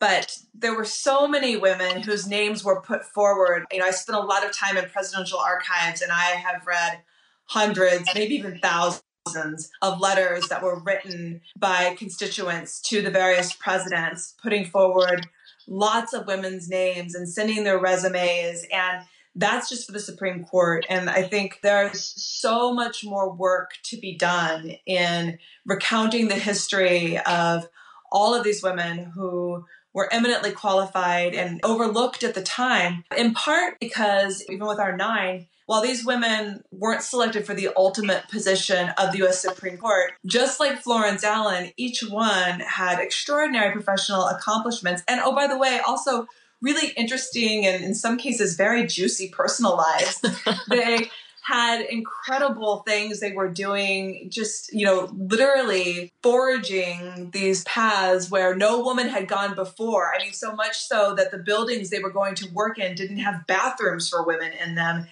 [0.01, 3.67] But there were so many women whose names were put forward.
[3.71, 7.03] You know, I spent a lot of time in presidential archives and I have read
[7.45, 14.35] hundreds, maybe even thousands of letters that were written by constituents to the various presidents,
[14.43, 15.29] putting forward
[15.71, 19.05] lots of women's names and sending their resumes and
[19.37, 20.85] that's just for the Supreme Court.
[20.91, 27.19] And I think there's so much more work to be done in recounting the history
[27.19, 27.69] of
[28.11, 33.79] all of these women who were eminently qualified and overlooked at the time, in part
[33.81, 39.13] because even with our nine, while these women weren't selected for the ultimate position of
[39.13, 45.05] the US Supreme Court, just like Florence Allen, each one had extraordinary professional accomplishments.
[45.07, 46.27] And oh, by the way, also
[46.61, 50.21] really interesting and in some cases very juicy personal lives.
[50.69, 51.09] they
[51.43, 58.81] had incredible things they were doing, just, you know, literally forging these paths where no
[58.81, 60.13] woman had gone before.
[60.15, 63.19] I mean, so much so that the buildings they were going to work in didn't
[63.19, 65.07] have bathrooms for women in them.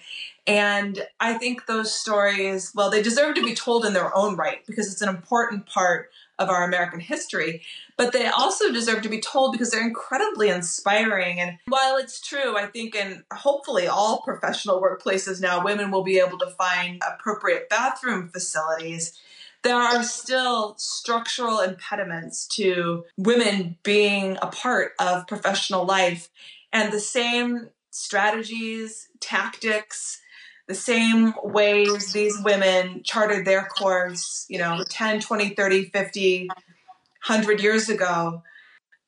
[0.49, 4.65] And I think those stories, well, they deserve to be told in their own right
[4.65, 6.09] because it's an important part
[6.39, 7.61] of our American history,
[7.97, 11.39] but they also deserve to be told because they're incredibly inspiring.
[11.39, 16.17] And while it's true, I think in hopefully all professional workplaces now, women will be
[16.17, 19.19] able to find appropriate bathroom facilities.
[19.61, 26.29] There are still structural impediments to women being a part of professional life.
[26.73, 30.21] And the same strategies, tactics,
[30.69, 37.61] the same ways these women charted their course, you know, 10, 20, 30, 50, 100
[37.61, 38.43] years ago,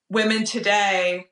[0.09, 1.27] women today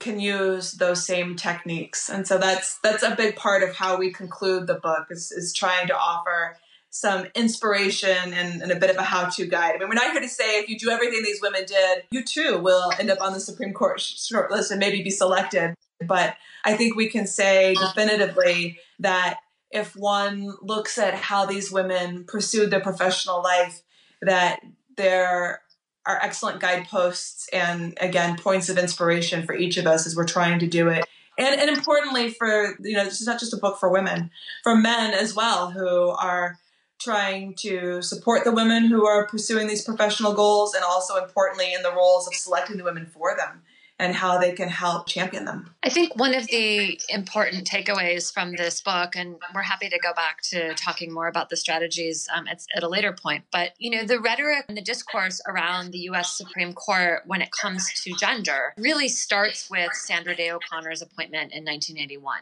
[0.00, 2.10] can use those same techniques.
[2.10, 5.54] And so that's that's a big part of how we conclude the book is, is
[5.54, 6.56] trying to offer
[6.90, 9.76] some inspiration and, and a bit of a how-to guide.
[9.76, 12.24] I mean, we're not here to say if you do everything these women did, you
[12.24, 15.74] too will end up on the Supreme Court shortlist and maybe be selected.
[16.04, 19.38] But I think we can say definitively that
[19.72, 23.82] if one looks at how these women pursued their professional life,
[24.20, 24.60] that
[24.96, 25.62] there
[26.04, 30.58] are excellent guideposts and again points of inspiration for each of us as we're trying
[30.58, 31.04] to do it.
[31.38, 34.30] And, and importantly for you know this is not just a book for women,
[34.62, 36.58] for men as well who are
[37.00, 41.82] trying to support the women who are pursuing these professional goals and also importantly in
[41.82, 43.62] the roles of selecting the women for them
[44.02, 45.70] and how they can help champion them.
[45.84, 50.12] I think one of the important takeaways from this book, and we're happy to go
[50.12, 53.90] back to talking more about the strategies um, at, at, a later point, but you
[53.90, 56.36] know, the rhetoric and the discourse around the U.S.
[56.36, 61.64] Supreme Court when it comes to gender really starts with Sandra Day O'Connor's appointment in
[61.64, 62.40] 1981.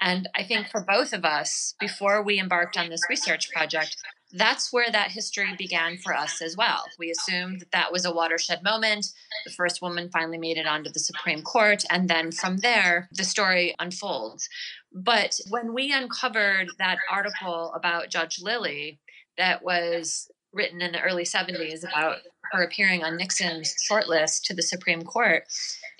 [0.00, 3.96] And I think for both of us, before we embarked on this research project,
[4.32, 6.84] that's where that history began for us as well.
[6.98, 9.06] We assumed that that was a watershed moment.
[9.44, 13.24] The first woman finally made it onto the Supreme Court, and then from there, the
[13.24, 14.48] story unfolds.
[14.92, 18.98] But when we uncovered that article about Judge Lilly
[19.36, 22.18] that was written in the early 70s about
[22.52, 25.44] her appearing on Nixon's shortlist to the Supreme Court,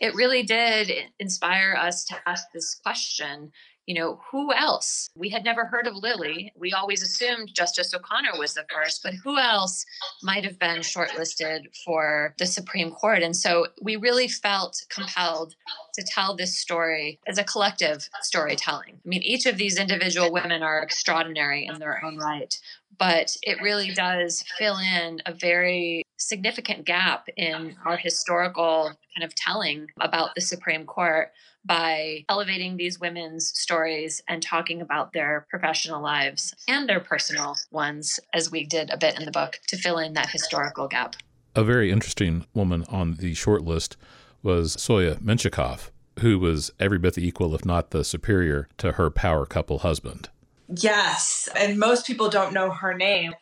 [0.00, 3.52] it really did inspire us to ask this question
[3.90, 5.10] you know, who else?
[5.16, 6.52] We had never heard of Lilly.
[6.56, 9.84] We always assumed Justice O'Connor was the first, but who else
[10.22, 13.24] might have been shortlisted for the Supreme Court?
[13.24, 15.56] And so we really felt compelled
[15.94, 19.00] to tell this story as a collective storytelling.
[19.04, 22.56] I mean, each of these individual women are extraordinary in their own right,
[22.96, 29.34] but it really does fill in a very significant gap in our historical kind of
[29.34, 31.32] telling about the Supreme Court
[31.64, 38.18] by elevating these women's stories and talking about their professional lives and their personal ones,
[38.32, 41.16] as we did a bit in the book, to fill in that historical gap.
[41.54, 43.96] A very interesting woman on the short list
[44.42, 49.10] was Soia Mentschikoff, who was every bit the equal, if not the superior, to her
[49.10, 50.28] power couple husband.
[50.68, 53.34] Yes, and most people don't know her name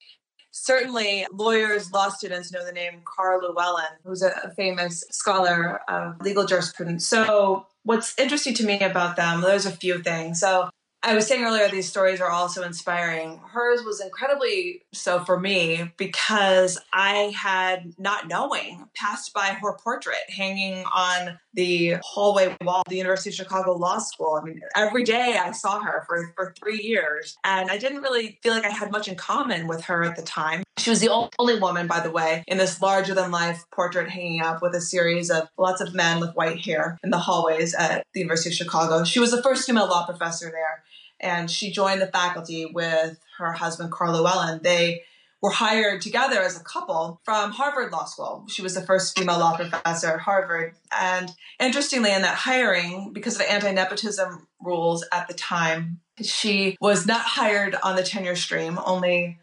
[0.50, 6.44] certainly lawyers, law students know the name Karl Llewellyn, who's a, famous scholar of legal
[6.44, 7.06] jurisprudence.
[7.06, 10.40] So what's interesting to me about them, there's a few things.
[10.40, 13.40] So I was saying earlier, these stories are also inspiring.
[13.52, 20.18] Hers was incredibly so for me because I had, not knowing, passed by her portrait
[20.28, 24.40] hanging on the hallway wall of the University of Chicago Law School.
[24.42, 28.40] I mean, every day I saw her for, for three years, and I didn't really
[28.42, 30.64] feel like I had much in common with her at the time.
[30.78, 34.42] She was the only woman, by the way, in this larger than life portrait hanging
[34.42, 38.04] up with a series of lots of men with white hair in the hallways at
[38.14, 39.04] the University of Chicago.
[39.04, 40.82] She was the first female law professor there
[41.20, 44.60] and she joined the faculty with her husband, Karl Llewellyn.
[44.62, 45.02] They
[45.40, 48.44] were hired together as a couple from Harvard Law School.
[48.48, 50.74] She was the first female law professor at Harvard.
[50.96, 57.06] And interestingly, in that hiring, because of anti nepotism rules at the time, she was
[57.06, 59.38] not hired on the tenure stream, only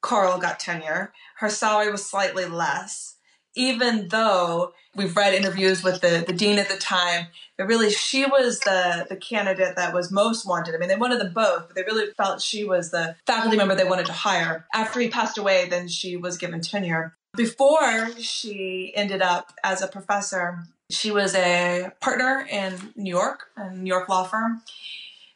[0.00, 1.12] Karl got tenure.
[1.38, 3.15] Her salary was slightly less
[3.56, 7.26] even though we've read interviews with the, the dean at the time,
[7.58, 10.74] that really she was the, the candidate that was most wanted.
[10.74, 13.74] I mean, they wanted them both, but they really felt she was the faculty member
[13.74, 14.66] they wanted to hire.
[14.74, 17.16] After he passed away, then she was given tenure.
[17.34, 23.74] Before she ended up as a professor, she was a partner in New York, a
[23.74, 24.62] New York law firm.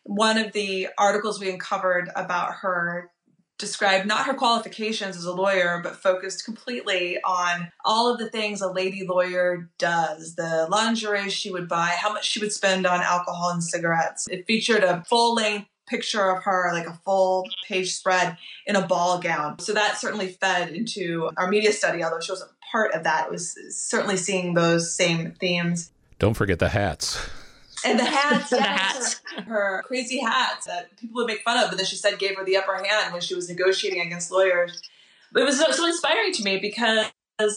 [0.05, 3.11] One of the articles we uncovered about her
[3.61, 8.61] described not her qualifications as a lawyer, but focused completely on all of the things
[8.61, 13.01] a lady lawyer does the lingerie she would buy, how much she would spend on
[13.01, 14.27] alcohol and cigarettes.
[14.29, 18.87] It featured a full length picture of her, like a full page spread in a
[18.87, 19.59] ball gown.
[19.59, 23.27] So that certainly fed into our media study, although she wasn't part of that.
[23.27, 25.91] It was certainly seeing those same themes.
[26.19, 27.29] Don't forget the hats.
[27.85, 31.71] And the hats, the hats, her, her, crazy hats that people would make fun of,
[31.71, 34.83] but then she said gave her the upper hand when she was negotiating against lawyers.
[35.33, 37.11] But it was so, so inspiring to me because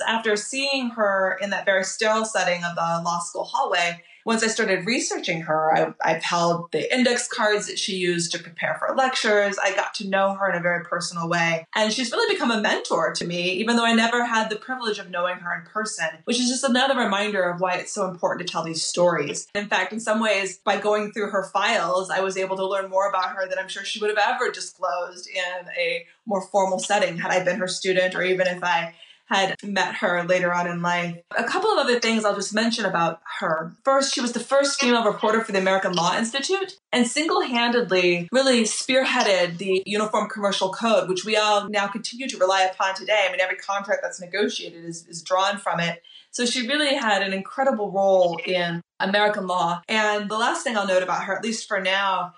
[0.08, 4.48] after seeing her in that very sterile setting of the law school hallway, once I
[4.48, 8.96] started researching her, I, I've held the index cards that she used to prepare for
[8.96, 9.58] lectures.
[9.62, 11.68] I got to know her in a very personal way.
[11.76, 15.00] And she's really become a mentor to me, even though I never had the privilege
[15.00, 18.48] of knowing her in person, which is just another reminder of why it's so important
[18.48, 19.48] to tell these stories.
[19.56, 22.90] In fact, in some ways, by going through her files, I was able to learn
[22.90, 26.80] more about her than I'm sure she would have ever disclosed in a more formal
[26.80, 28.96] setting had I been her student or even if I
[29.34, 31.18] had met her later on in life.
[31.38, 33.76] A couple of other things I'll just mention about her.
[33.84, 38.30] First, she was the first female reporter for the American Law Institute and single handedly
[38.32, 43.26] really spearheaded the Uniform Commercial Code, which we all now continue to rely upon today.
[43.28, 46.02] I mean, every contract that's negotiated is, is drawn from it.
[46.32, 49.82] So she really had an incredible role in American law.
[49.88, 52.34] And the last thing I'll note about her, at least for now,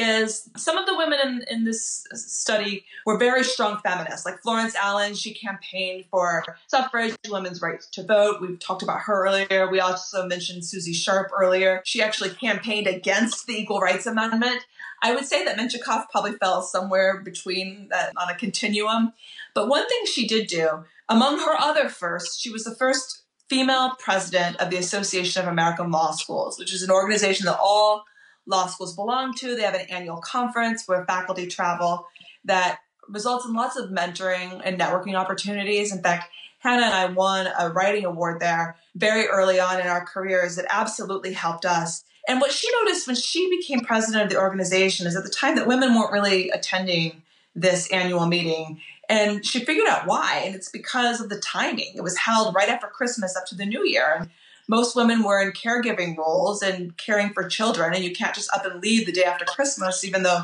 [0.00, 4.24] is some of the women in, in this study were very strong feminists.
[4.24, 8.40] Like Florence Allen, she campaigned for suffrage, women's right to vote.
[8.40, 9.70] We've talked about her earlier.
[9.70, 11.82] We also mentioned Susie Sharp earlier.
[11.84, 14.64] She actually campaigned against the Equal Rights Amendment.
[15.02, 19.12] I would say that Mentschikoff probably fell somewhere between that on a continuum.
[19.54, 23.96] But one thing she did do, among her other firsts, she was the first female
[23.98, 28.04] president of the Association of American Law Schools, which is an organization that all
[28.50, 29.56] law schools belong to.
[29.56, 32.06] They have an annual conference where faculty travel
[32.44, 35.92] that results in lots of mentoring and networking opportunities.
[35.92, 40.04] In fact, Hannah and I won a writing award there very early on in our
[40.04, 42.04] careers It absolutely helped us.
[42.28, 45.56] And what she noticed when she became president of the organization is at the time
[45.56, 47.22] that women weren't really attending
[47.56, 48.80] this annual meeting.
[49.08, 50.42] And she figured out why.
[50.44, 51.92] And it's because of the timing.
[51.96, 54.28] It was held right after Christmas up to the new year.
[54.70, 58.64] Most women were in caregiving roles and caring for children, and you can't just up
[58.64, 60.42] and leave the day after Christmas, even though,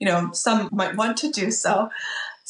[0.00, 1.88] you know, some might want to do so.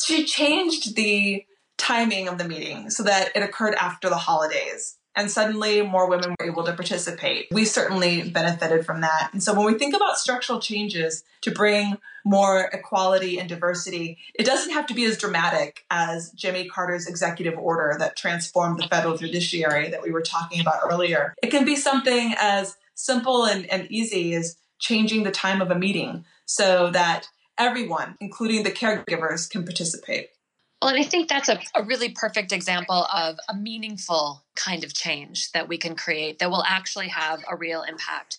[0.03, 1.45] She changed the
[1.77, 6.35] timing of the meeting so that it occurred after the holidays and suddenly more women
[6.39, 7.49] were able to participate.
[7.51, 9.31] We certainly benefited from that.
[9.33, 11.99] And so when we think about structural changes to bring
[12.29, 17.59] more equality and diversity, it doesn't have to be as dramatic as Jimmy Carter's executive
[17.59, 21.35] order that transformed the federal judiciary that we were talking about earlier.
[21.43, 25.79] It can be something as simple and, and easy as changing the time of a
[25.79, 30.29] meeting so that everyone, including the caregivers, can participate.
[30.83, 34.93] Well, and I think that's a, a really perfect example of a meaningful kind of
[34.95, 38.39] change that we can create that will actually have a real impact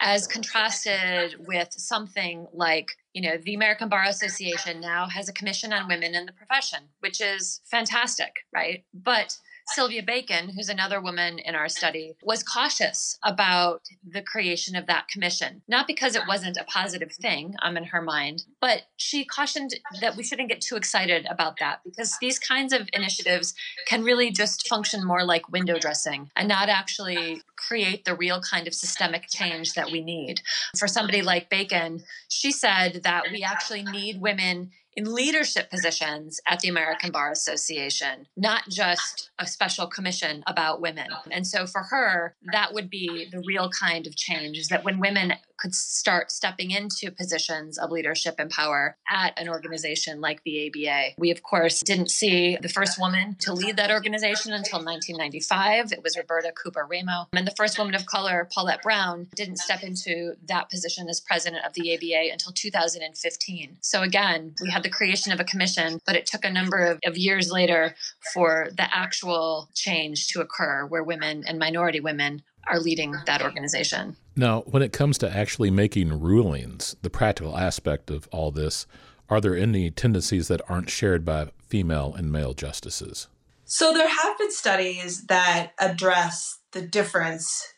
[0.00, 5.72] as contrasted with something like you know the american bar association now has a commission
[5.72, 8.84] on women in the profession which is fantastic right?
[8.94, 9.36] But
[9.68, 15.08] Sylvia Bacon, who's another woman in our study, was cautious about the creation of that
[15.08, 15.62] commission.
[15.68, 20.16] Not because it wasn't a positive thing, um, in her mind, but she cautioned that
[20.16, 23.54] we shouldn't get too excited about that because these kinds of initiatives
[23.86, 28.66] can really just function more like window dressing and not actually create the real kind
[28.66, 30.40] of systemic change that we need.
[30.78, 36.60] For somebody like Bacon, she said that we actually need women in leadership positions at
[36.60, 41.08] the American Bar Association, not just a special commission about women.
[41.30, 44.98] And so for her, that would be the real kind of change is that when
[44.98, 50.66] women could start stepping into positions of leadership and power at an organization like the
[50.68, 51.14] ABA.
[51.18, 55.92] We, of course, didn't see the first woman to lead that organization until 1995.
[55.92, 57.28] It was Roberta Cooper Ramo.
[57.32, 61.64] And the first woman of color, Paulette Brown, didn't step into that position as president
[61.64, 63.78] of the ABA until 2015.
[63.80, 67.00] So again, we had the creation of a commission, but it took a number of,
[67.04, 67.94] of years later
[68.32, 74.16] for the actual change to occur where women and minority women are leading that organization.
[74.36, 78.86] Now, when it comes to actually making rulings, the practical aspect of all this,
[79.30, 83.28] are there any tendencies that aren't shared by female and male justices?
[83.64, 87.72] So, there have been studies that address the difference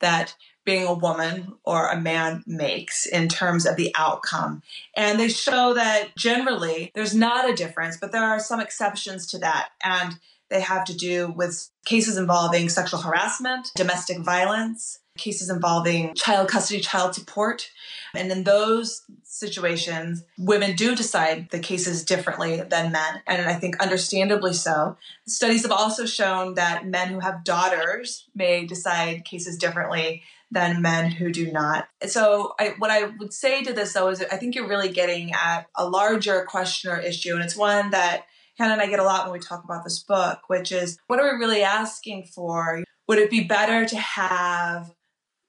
[0.00, 4.62] that being a woman or a man makes in terms of the outcome.
[4.96, 9.38] And they show that generally there's not a difference, but there are some exceptions to
[9.38, 9.70] that.
[9.82, 10.18] And
[10.50, 16.80] they have to do with cases involving sexual harassment, domestic violence, cases involving child custody,
[16.80, 17.70] child support.
[18.14, 23.22] And in those situations, women do decide the cases differently than men.
[23.26, 24.96] And I think understandably so.
[25.26, 31.10] Studies have also shown that men who have daughters may decide cases differently than men
[31.10, 31.88] who do not.
[32.06, 35.32] So, I, what I would say to this though is I think you're really getting
[35.32, 38.26] at a larger question or issue, and it's one that
[38.58, 41.18] Hannah and I get a lot when we talk about this book, which is what
[41.18, 42.84] are we really asking for?
[43.08, 44.92] Would it be better to have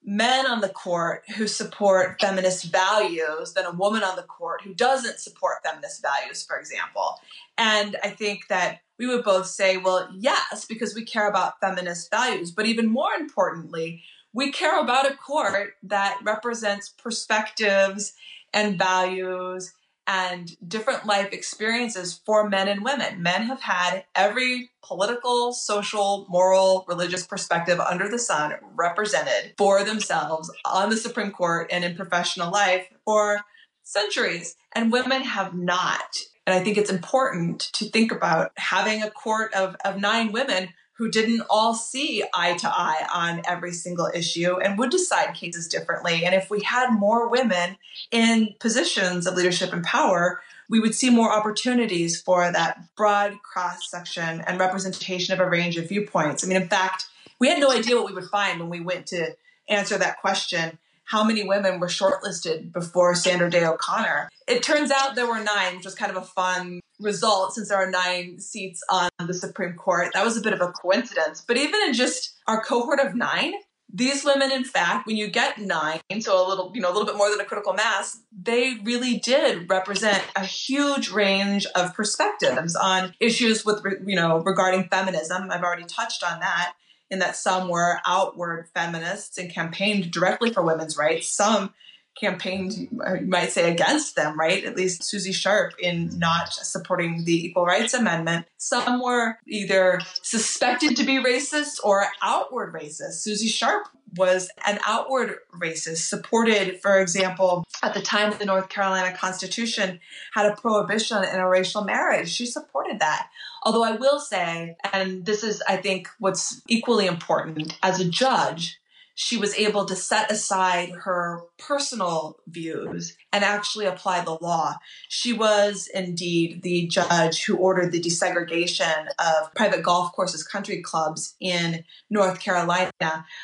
[0.06, 4.74] men on the court who support feminist values than a woman on the court who
[4.74, 7.20] doesn't support feminist values, for example.
[7.58, 12.10] And I think that we would both say, well, yes, because we care about feminist
[12.10, 12.52] values.
[12.52, 18.14] But even more importantly, we care about a court that represents perspectives
[18.54, 19.74] and values
[20.08, 23.22] and different life experiences for men and women.
[23.22, 30.52] Men have had every political, social, moral, religious perspective under the sun represented for themselves
[30.66, 33.42] on the Supreme Court and in professional life for
[33.84, 36.18] centuries, and women have not.
[36.46, 40.70] And I think it's important to think about having a court of, of nine women
[40.98, 45.68] who didn't all see eye to eye on every single issue and would decide cases
[45.68, 46.24] differently.
[46.26, 47.78] And if we had more women
[48.12, 53.90] in positions of leadership and power, we would see more opportunities for that broad cross
[53.90, 56.44] section and representation of a range of viewpoints.
[56.44, 57.06] I mean, in fact,
[57.40, 59.36] we had no idea what we would find when we went to
[59.70, 64.30] answer that question how many women were shortlisted before Sandra Day O'Connor.
[64.48, 67.78] It turns out there were nine, which was kind of a fun result since there
[67.78, 70.10] are nine seats on the Supreme Court.
[70.14, 71.44] That was a bit of a coincidence.
[71.46, 73.54] But even in just our cohort of nine,
[73.96, 77.06] these women, in fact, when you get nine, so a little, you know, a little
[77.06, 82.76] bit more than a critical mass, they really did represent a huge range of perspectives
[82.76, 85.50] on issues with, you know, regarding feminism.
[85.52, 86.74] I've already touched on that
[87.10, 91.28] in that some were outward feminists and campaigned directly for women's rights.
[91.30, 91.74] Some
[92.16, 94.64] campaigned, uh, you might say, against them, right?
[94.64, 98.46] At least Susie Sharp in not supporting the Equal Rights Amendment.
[98.58, 103.22] Some were either suspected to be racist or outward racist.
[103.22, 109.16] Susie Sharp was an outward racist, supported, for example, at the time the North Carolina
[109.18, 110.00] Constitution
[110.34, 112.30] had a prohibition on interracial marriage.
[112.30, 113.30] She supported that.
[113.64, 118.80] Although I will say, and this is, I think, what's equally important as a judge,
[119.16, 124.76] she was able to set aside her personal views and actually apply the law.
[125.08, 131.36] She was indeed the judge who ordered the desegregation of private golf courses, country clubs
[131.40, 132.92] in North Carolina.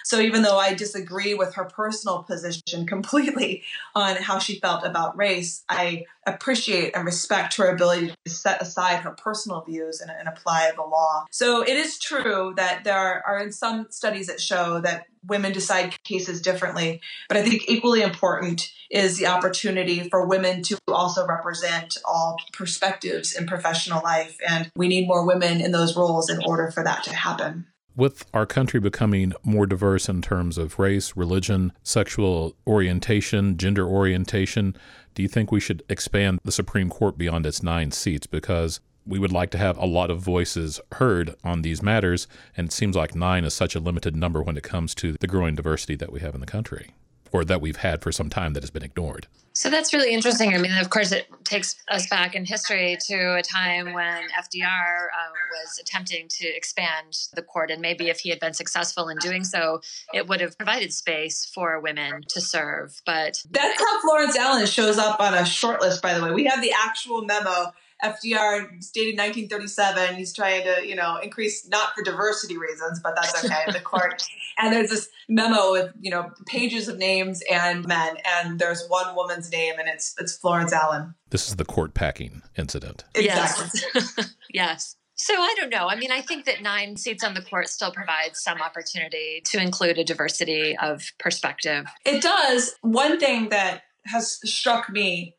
[0.03, 3.63] So even though I disagree with her personal position completely
[3.95, 9.01] on how she felt about race, I appreciate and respect her ability to set aside
[9.01, 11.25] her personal views and, and apply the law.
[11.31, 15.95] So it is true that there are, are some studies that show that women decide
[16.03, 17.01] cases differently.
[17.27, 23.35] But I think equally important is the opportunity for women to also represent all perspectives
[23.35, 24.37] in professional life.
[24.47, 27.67] And we need more women in those roles in order for that to happen.
[27.99, 34.73] With our country becoming more diverse in terms of race, religion, sexual orientation, gender orientation,
[35.15, 38.25] do you think we should expand the Supreme Court beyond its nine seats?
[38.25, 42.25] Because we would like to have a lot of voices heard on these matters,
[42.55, 45.27] and it seems like nine is such a limited number when it comes to the
[45.27, 46.91] growing diversity that we have in the country,
[47.31, 49.27] or that we've had for some time that has been ignored.
[49.53, 50.53] So that's really interesting.
[50.53, 54.63] I mean, of course, it takes us back in history to a time when FDR
[54.63, 57.71] uh, was attempting to expand the court.
[57.71, 59.81] And maybe if he had been successful in doing so,
[60.13, 63.01] it would have provided space for women to serve.
[63.05, 66.31] But that's how Florence Allen shows up on a short list, by the way.
[66.31, 67.73] We have the actual memo
[68.03, 70.15] FDR stated 1937.
[70.15, 73.81] He's trying to, you know, increase not for diversity reasons, but that's okay in the
[73.81, 74.23] court.
[74.57, 79.15] And there's this memo with, you know, pages of names and men, and there's one
[79.15, 81.15] woman's name, and it's it's Florence Allen.
[81.29, 83.03] This is the court packing incident.
[83.15, 83.81] Exactly.
[83.93, 84.35] Yes.
[84.53, 84.95] yes.
[85.15, 85.89] So I don't know.
[85.89, 89.61] I mean, I think that nine seats on the court still provides some opportunity to
[89.61, 91.87] include a diversity of perspective.
[92.05, 92.75] It does.
[92.81, 95.35] One thing that has struck me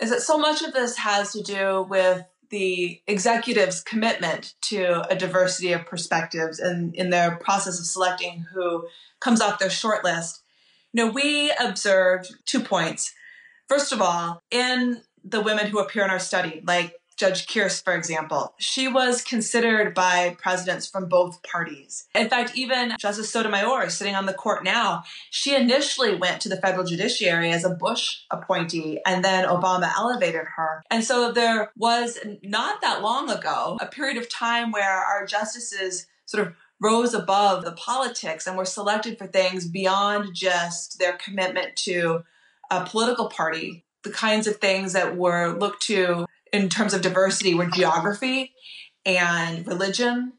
[0.00, 5.16] is that so much of this has to do with the executive's commitment to a
[5.16, 8.86] diversity of perspectives and in their process of selecting who
[9.20, 10.42] comes off their short list.
[10.92, 13.12] You know, we observed two points.
[13.68, 17.94] First of all, in the women who appear in our study, like Judge Kearse, for
[17.94, 22.06] example, she was considered by presidents from both parties.
[22.14, 26.56] In fact, even Justice Sotomayor, sitting on the court now, she initially went to the
[26.56, 30.82] federal judiciary as a Bush appointee, and then Obama elevated her.
[30.90, 36.06] And so there was not that long ago a period of time where our justices
[36.26, 41.76] sort of rose above the politics and were selected for things beyond just their commitment
[41.76, 42.24] to
[42.70, 47.52] a political party the kinds of things that were looked to in terms of diversity
[47.52, 48.52] were geography
[49.04, 50.32] and religion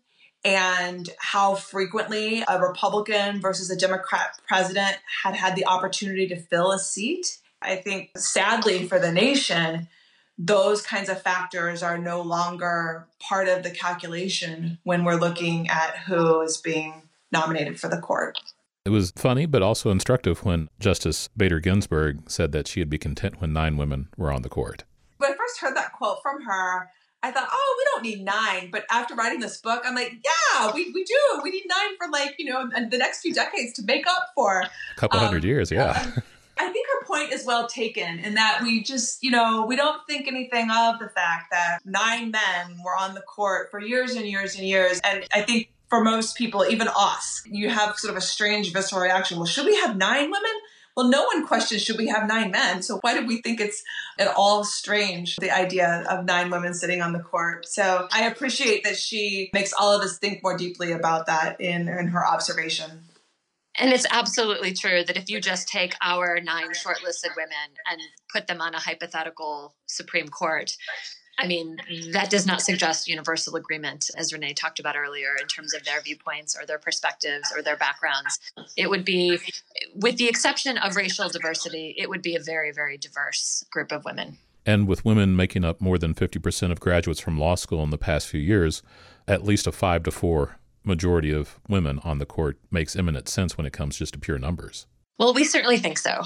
[0.46, 6.72] and how frequently a Republican versus a Democrat president had had the opportunity to fill
[6.72, 7.40] a seat.
[7.62, 9.90] I think sadly for the nation,
[10.38, 15.98] those kinds of factors are no longer part of the calculation when we're looking at
[16.08, 18.40] who is being nominated for the court.
[18.86, 23.42] It was funny, but also instructive when Justice Bader Ginsburg said that she'd be content
[23.42, 24.86] when nine women were on the court.
[25.18, 26.90] When I first heard that quote from her,
[27.24, 28.70] I thought, oh, we don't need nine.
[28.72, 31.42] But after writing this book, I'm like, yeah, we, we do.
[31.44, 34.62] We need nine for like, you know, the next few decades to make up for.
[34.62, 36.12] A couple um, hundred years, yeah.
[36.58, 40.06] I think her point is well taken in that we just, you know, we don't
[40.08, 44.26] think anything of the fact that nine men were on the court for years and
[44.26, 45.02] years and years.
[45.04, 49.02] And I think for most people, even us, you have sort of a strange visceral
[49.02, 49.38] reaction.
[49.38, 50.52] Well, should we have nine women?
[50.96, 52.82] Well, no one questions should we have nine men.
[52.82, 53.84] So why do we think it's
[54.18, 57.68] at all strange, the idea of nine women sitting on the court?
[57.68, 61.90] So I appreciate that she makes all of us think more deeply about that in,
[61.90, 63.04] in her observation.
[63.78, 68.00] And it's absolutely true that if you just take our nine shortlisted women and
[68.34, 70.78] put them on a hypothetical Supreme Court,
[71.38, 71.78] I mean,
[72.12, 76.00] that does not suggest universal agreement, as Renee talked about earlier, in terms of their
[76.02, 78.40] viewpoints or their perspectives or their backgrounds.
[78.78, 79.40] It would be,
[79.94, 84.06] with the exception of racial diversity, it would be a very, very diverse group of
[84.06, 84.38] women.
[84.66, 87.98] And with women making up more than 50% of graduates from law school in the
[87.98, 88.82] past few years,
[89.28, 93.58] at least a five to four majority of women on the court makes eminent sense
[93.58, 94.88] when it comes just to pure numbers.
[95.18, 96.22] Well, we certainly think so.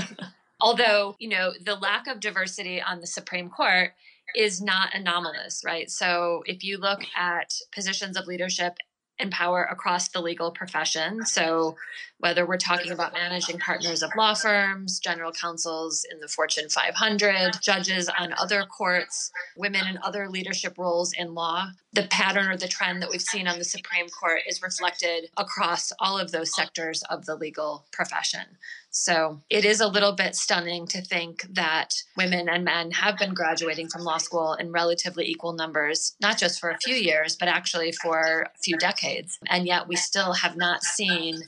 [0.60, 3.92] Although, you know, the lack of diversity on the Supreme Court
[4.36, 5.90] is not anomalous, right?
[5.90, 8.78] So if you look at positions of leadership
[9.18, 11.24] and power across the legal profession.
[11.24, 11.76] So,
[12.18, 17.60] whether we're talking about managing partners of law firms, general counsels in the Fortune 500,
[17.60, 22.68] judges on other courts, women in other leadership roles in law, the pattern or the
[22.68, 27.02] trend that we've seen on the Supreme Court is reflected across all of those sectors
[27.04, 28.56] of the legal profession.
[28.96, 33.34] So it is a little bit stunning to think that women and men have been
[33.34, 37.48] graduating from law school in relatively equal numbers, not just for a few years, but
[37.48, 39.40] actually for a few decades.
[39.48, 41.42] And yet we still have not seen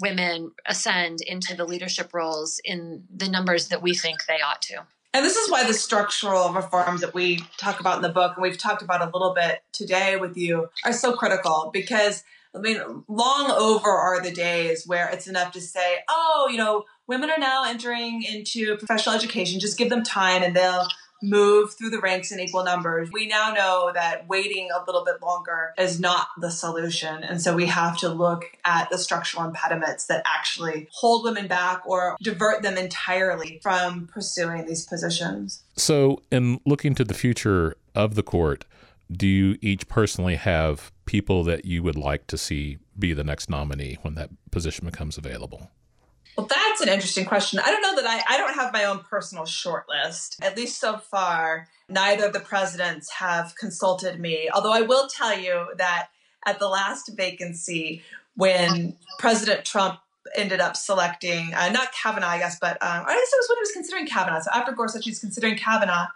[0.00, 4.82] women ascend into the leadership roles in the numbers that we think they ought to.
[5.12, 8.44] And this is why the structural reforms that we talk about in the book, and
[8.44, 12.22] we've talked about a little bit today with you, are so critical because
[12.54, 12.78] I mean,
[13.08, 17.38] long over are the days where it's enough to say, oh, you know, women are
[17.38, 19.58] now entering into professional education.
[19.58, 20.86] Just give them time and they'll
[21.22, 23.08] move through the ranks in equal numbers.
[23.12, 27.22] We now know that waiting a little bit longer is not the solution.
[27.22, 31.86] And so we have to look at the structural impediments that actually hold women back
[31.86, 35.62] or divert them entirely from pursuing these positions.
[35.76, 38.64] So, in looking to the future of the court,
[39.10, 43.50] do you each personally have people that you would like to see be the next
[43.50, 45.70] nominee when that position becomes available?
[46.36, 47.58] Well, that's an interesting question.
[47.58, 50.38] I don't know that I, I don't have my own personal short list.
[50.40, 54.48] At least so far, neither of the presidents have consulted me.
[54.52, 56.08] Although I will tell you that
[56.46, 58.02] at the last vacancy,
[58.34, 59.98] when President Trump
[60.34, 63.56] ended up selecting, uh, not Kavanaugh, I guess, but um, I guess it was when
[63.56, 64.40] he was considering Kavanaugh.
[64.40, 66.06] So after Gorsuch, he's considering Kavanaugh.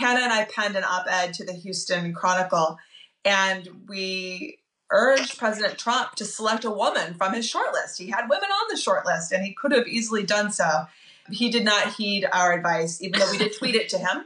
[0.00, 2.78] Hannah and I penned an op ed to the Houston Chronicle,
[3.24, 4.58] and we
[4.90, 7.98] urged President Trump to select a woman from his shortlist.
[7.98, 10.86] He had women on the shortlist, and he could have easily done so.
[11.30, 14.24] He did not heed our advice, even though we did tweet it to him.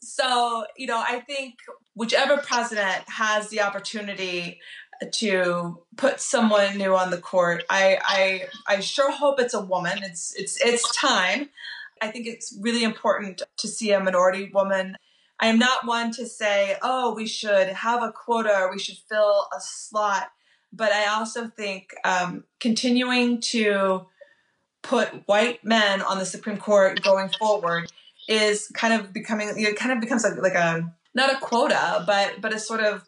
[0.00, 1.58] So, you know, I think
[1.94, 4.60] whichever president has the opportunity
[5.12, 9.98] to put someone new on the court, I, I, I sure hope it's a woman.
[10.02, 11.50] It's, it's, it's time.
[12.00, 14.96] I think it's really important to see a minority woman
[15.38, 18.96] I am not one to say, oh, we should have a quota or we should
[19.08, 20.30] fill a slot.
[20.72, 24.06] But I also think um, continuing to
[24.82, 27.90] put white men on the Supreme Court going forward
[28.28, 32.40] is kind of becoming, it kind of becomes like, like a, not a quota, but,
[32.40, 33.06] but a sort of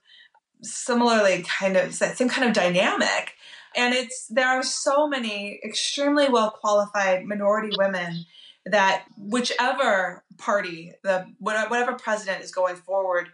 [0.63, 3.35] similarly kind of, same kind of dynamic.
[3.77, 8.27] And it's, there are so many extremely well qualified minority women
[8.71, 13.29] that whichever party, the whatever president is going forward,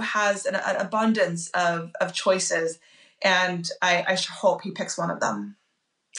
[0.00, 2.78] has an, an abundance of, of choices,
[3.22, 5.56] and I, I hope he picks one of them,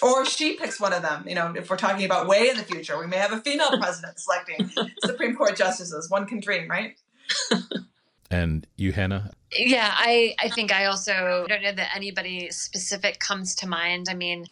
[0.02, 1.26] or she picks one of them.
[1.28, 3.78] You know, if we're talking about way in the future, we may have a female
[3.80, 4.72] president selecting
[5.06, 6.10] Supreme Court justices.
[6.10, 6.96] One can dream, right?
[8.32, 9.32] And you, Hannah?
[9.52, 14.08] Yeah, I, I think I also don't know that anybody specific comes to mind.
[14.10, 14.46] I mean,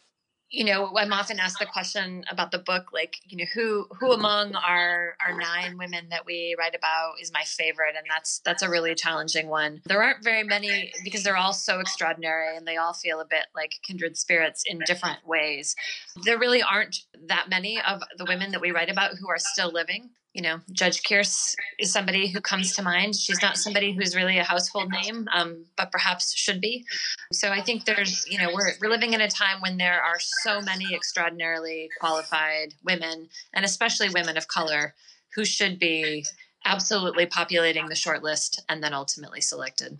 [0.49, 4.11] you know, I'm often asked the question about the book, like, you know, who who
[4.13, 8.63] among our our nine women that we write about is my favorite, and that's that's
[8.63, 9.81] a really challenging one.
[9.85, 13.45] There aren't very many because they're all so extraordinary, and they all feel a bit
[13.55, 15.75] like kindred spirits in different ways.
[16.23, 16.97] There really aren't
[17.27, 20.59] that many of the women that we write about who are still living you know,
[20.71, 23.15] Judge Kearse is somebody who comes to mind.
[23.15, 26.85] She's not somebody who's really a household name, um, but perhaps should be.
[27.31, 30.19] So I think there's, you know, we're, we're living in a time when there are
[30.19, 34.93] so many extraordinarily qualified women, and especially women of color,
[35.35, 36.25] who should be
[36.65, 39.99] absolutely populating the short list and then ultimately selected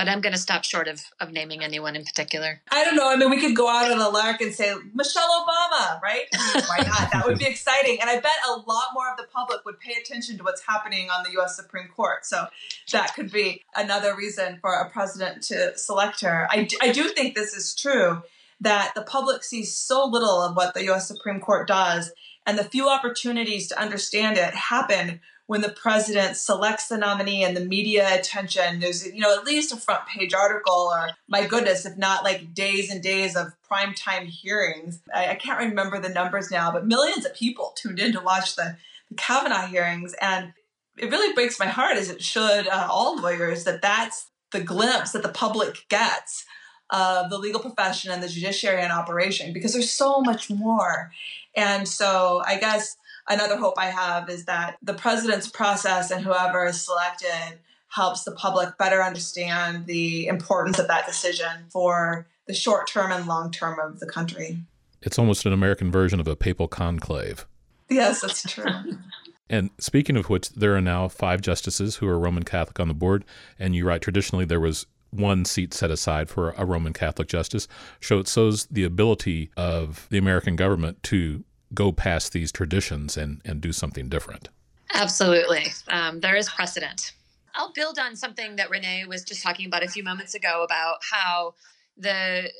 [0.00, 2.62] but I'm going to stop short of, of naming anyone in particular.
[2.70, 3.12] I don't know.
[3.12, 6.22] I mean, we could go out on a lark and say Michelle Obama, right?
[6.68, 7.12] why not?
[7.12, 7.98] That would be exciting.
[8.00, 11.10] And I bet a lot more of the public would pay attention to what's happening
[11.10, 11.54] on the U.S.
[11.54, 12.24] Supreme Court.
[12.24, 12.46] So
[12.92, 16.48] that could be another reason for a president to select her.
[16.50, 18.22] I, I do think this is true
[18.58, 21.08] that the public sees so little of what the U.S.
[21.08, 22.10] Supreme Court does,
[22.46, 25.20] and the few opportunities to understand it happen
[25.50, 29.72] when the president selects the nominee and the media attention, there's you know at least
[29.72, 34.26] a front page article or my goodness, if not like days and days of primetime
[34.26, 35.00] hearings.
[35.12, 38.54] I, I can't remember the numbers now, but millions of people tuned in to watch
[38.54, 38.76] the,
[39.08, 40.52] the Kavanaugh hearings, and
[40.96, 45.10] it really breaks my heart, as it should uh, all lawyers, that that's the glimpse
[45.10, 46.44] that the public gets
[46.90, 51.10] of the legal profession and the judiciary in operation because there's so much more.
[51.56, 52.96] And so I guess
[53.30, 57.58] another hope I have is that the president's process and whoever is selected
[57.88, 63.26] helps the public better understand the importance of that decision for the short term and
[63.26, 64.58] long term of the country.
[65.02, 67.46] It's almost an American version of a papal conclave.
[67.88, 68.64] Yes, that's true.
[69.50, 72.94] and speaking of which, there are now five justices who are Roman Catholic on the
[72.94, 73.24] board.
[73.58, 77.66] And you write traditionally there was one seat set aside for a Roman Catholic justice.
[78.00, 81.44] So it shows the ability of the American government to
[81.74, 84.48] go past these traditions and, and do something different.
[84.94, 85.66] Absolutely.
[85.88, 87.12] Um, there is precedent.
[87.54, 90.98] I'll build on something that Renee was just talking about a few moments ago about
[91.10, 91.54] how
[91.96, 92.50] the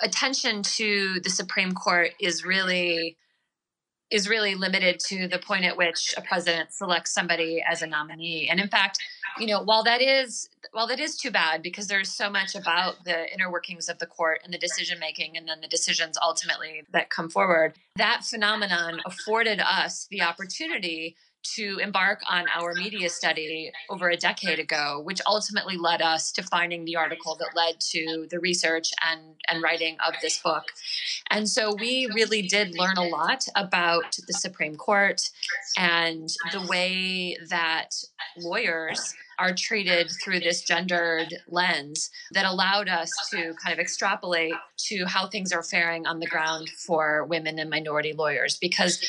[0.00, 3.16] attention to the Supreme Court is really
[4.10, 8.48] is really limited to the point at which a president selects somebody as a nominee.
[8.50, 8.98] And in fact,
[9.38, 13.04] you know, while that is while that is too bad because there's so much about
[13.04, 16.82] the inner workings of the court and the decision making and then the decisions ultimately
[16.92, 21.16] that come forward, that phenomenon afforded us the opportunity
[21.56, 26.42] to embark on our media study over a decade ago, which ultimately led us to
[26.42, 30.64] finding the article that led to the research and, and writing of this book.
[31.30, 35.20] And so we really did learn a lot about the Supreme Court
[35.76, 37.90] and the way that
[38.38, 45.04] lawyers are treated through this gendered lens that allowed us to kind of extrapolate to
[45.06, 49.04] how things are faring on the ground for women and minority lawyers because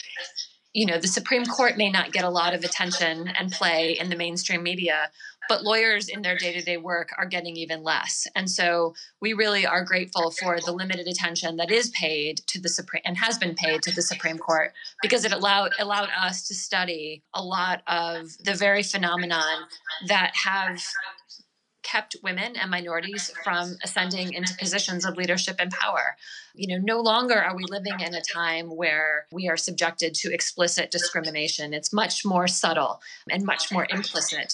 [0.76, 4.09] you know the supreme court may not get a lot of attention and play in
[4.09, 5.09] the mainstream media
[5.47, 8.28] but lawyers in their day-to-day work are getting even less.
[8.36, 12.69] And so we really are grateful for the limited attention that is paid to the
[12.69, 16.55] supreme and has been paid to the supreme court because it allowed allowed us to
[16.55, 19.65] study a lot of the very phenomenon
[20.07, 20.82] that have
[21.86, 26.18] kept women and minorities from ascending into positions of leadership and power.
[26.56, 30.34] You know, no longer are we living in a time where we are subjected to
[30.34, 31.74] explicit discrimination.
[31.74, 34.54] It's much more subtle and much more implicit.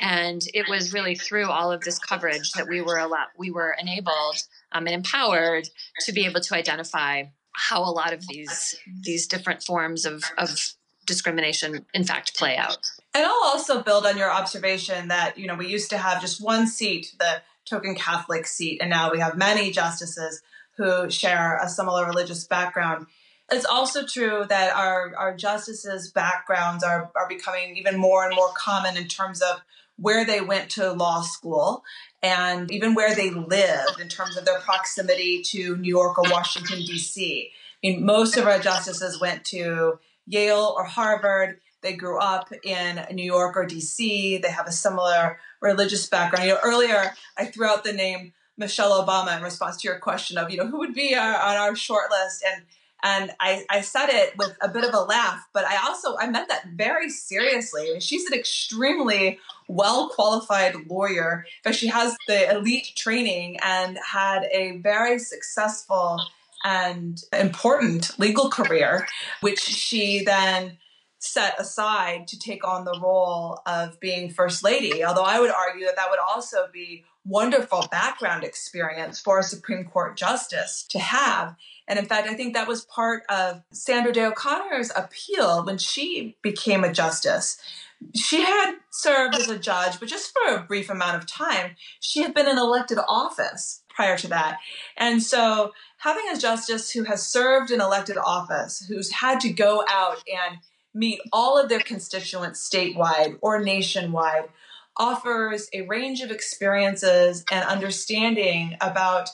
[0.00, 3.76] And it was really through all of this coverage that we were allowed, we were
[3.80, 5.68] enabled um, and empowered
[6.00, 10.74] to be able to identify how a lot of these these different forms of, of
[11.06, 12.78] discrimination in fact play out.
[13.14, 16.42] And I'll also build on your observation that, you know, we used to have just
[16.42, 20.42] one seat, the token Catholic seat, and now we have many justices
[20.76, 23.06] who share a similar religious background.
[23.50, 28.50] It's also true that our, our justices' backgrounds are, are becoming even more and more
[28.56, 29.60] common in terms of
[29.96, 31.84] where they went to law school
[32.22, 36.78] and even where they lived in terms of their proximity to New York or Washington,
[36.78, 37.50] D.C.
[37.84, 43.04] I mean, most of our justices went to Yale or Harvard they grew up in
[43.12, 44.40] New York or DC.
[44.40, 46.46] They have a similar religious background.
[46.46, 50.38] You know, earlier I threw out the name Michelle Obama in response to your question
[50.38, 52.44] of, you know, who would be our, on our short list.
[52.50, 52.64] And
[53.04, 56.30] and I, I said it with a bit of a laugh, but I also I
[56.30, 57.98] meant that very seriously.
[57.98, 61.44] She's an extremely well qualified lawyer.
[61.64, 66.20] but she has the elite training and had a very successful
[66.64, 69.08] and important legal career,
[69.40, 70.78] which she then
[71.22, 75.04] set aside to take on the role of being first lady.
[75.04, 79.84] Although I would argue that that would also be wonderful background experience for a Supreme
[79.84, 81.54] Court justice to have.
[81.86, 86.36] And in fact, I think that was part of Sandra Day O'Connor's appeal when she
[86.42, 87.56] became a justice.
[88.16, 91.76] She had served as a judge, but just for a brief amount of time.
[92.00, 94.58] She had been in elected office prior to that.
[94.96, 99.84] And so having a justice who has served in elected office, who's had to go
[99.88, 100.58] out and
[100.94, 104.48] meet all of their constituents statewide or nationwide,
[104.96, 109.30] offers a range of experiences and understanding about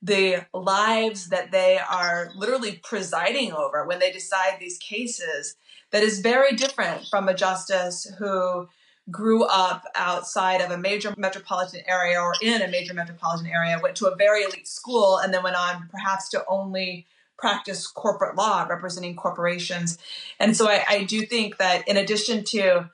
[0.00, 5.56] the lives that they are literally presiding over when they decide these cases
[5.92, 8.68] that is very different from a justice who
[9.10, 13.96] grew up outside of a major metropolitan area or in a major metropolitan area, went
[13.96, 17.06] to a very elite school, and then went on perhaps to only
[17.38, 19.98] practice corporate law representing corporations.
[20.38, 22.90] And so I, I do think that in addition to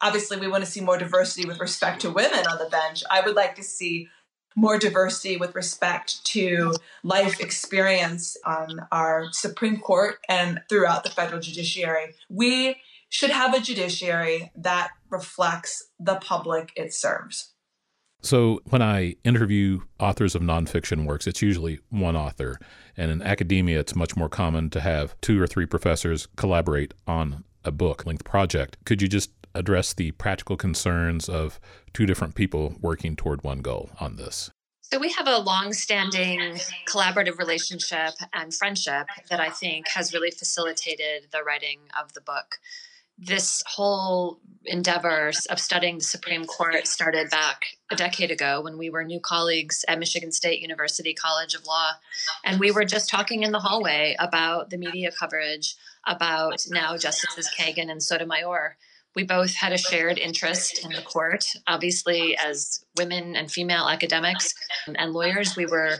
[0.00, 3.20] obviously we want to see more diversity with respect to women on the bench, I
[3.20, 4.08] would like to see
[4.56, 6.74] more diversity with respect to
[7.04, 12.14] life experience on our Supreme Court and throughout the federal judiciary.
[12.28, 12.76] We
[13.08, 17.52] should have a judiciary that reflects the public it serves.
[18.20, 22.58] So, when I interview authors of nonfiction works, it's usually one author.
[22.96, 27.44] And in academia, it's much more common to have two or three professors collaborate on
[27.64, 28.76] a book length project.
[28.84, 31.60] Could you just address the practical concerns of
[31.94, 34.50] two different people working toward one goal on this?
[34.80, 36.56] So, we have a long standing
[36.88, 42.56] collaborative relationship and friendship that I think has really facilitated the writing of the book
[43.18, 48.90] this whole endeavor of studying the Supreme Court started back a decade ago when we
[48.90, 51.92] were new colleagues at Michigan State University College of Law.
[52.44, 55.74] And we were just talking in the hallway about the media coverage
[56.06, 58.76] about now Justices Kagan and Sotomayor.
[59.16, 61.46] We both had a shared interest in the court.
[61.66, 64.54] Obviously, as women and female academics
[64.86, 65.96] and lawyers, we were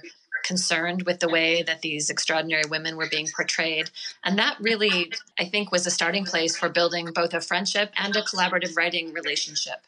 [0.49, 3.91] concerned with the way that these extraordinary women were being portrayed.
[4.25, 8.17] And that really, I think, was a starting place for building both a friendship and
[8.17, 9.81] a collaborative writing relationship.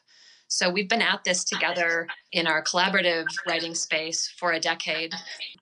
[0.53, 5.15] So we've been at this together in our collaborative writing space for a decade.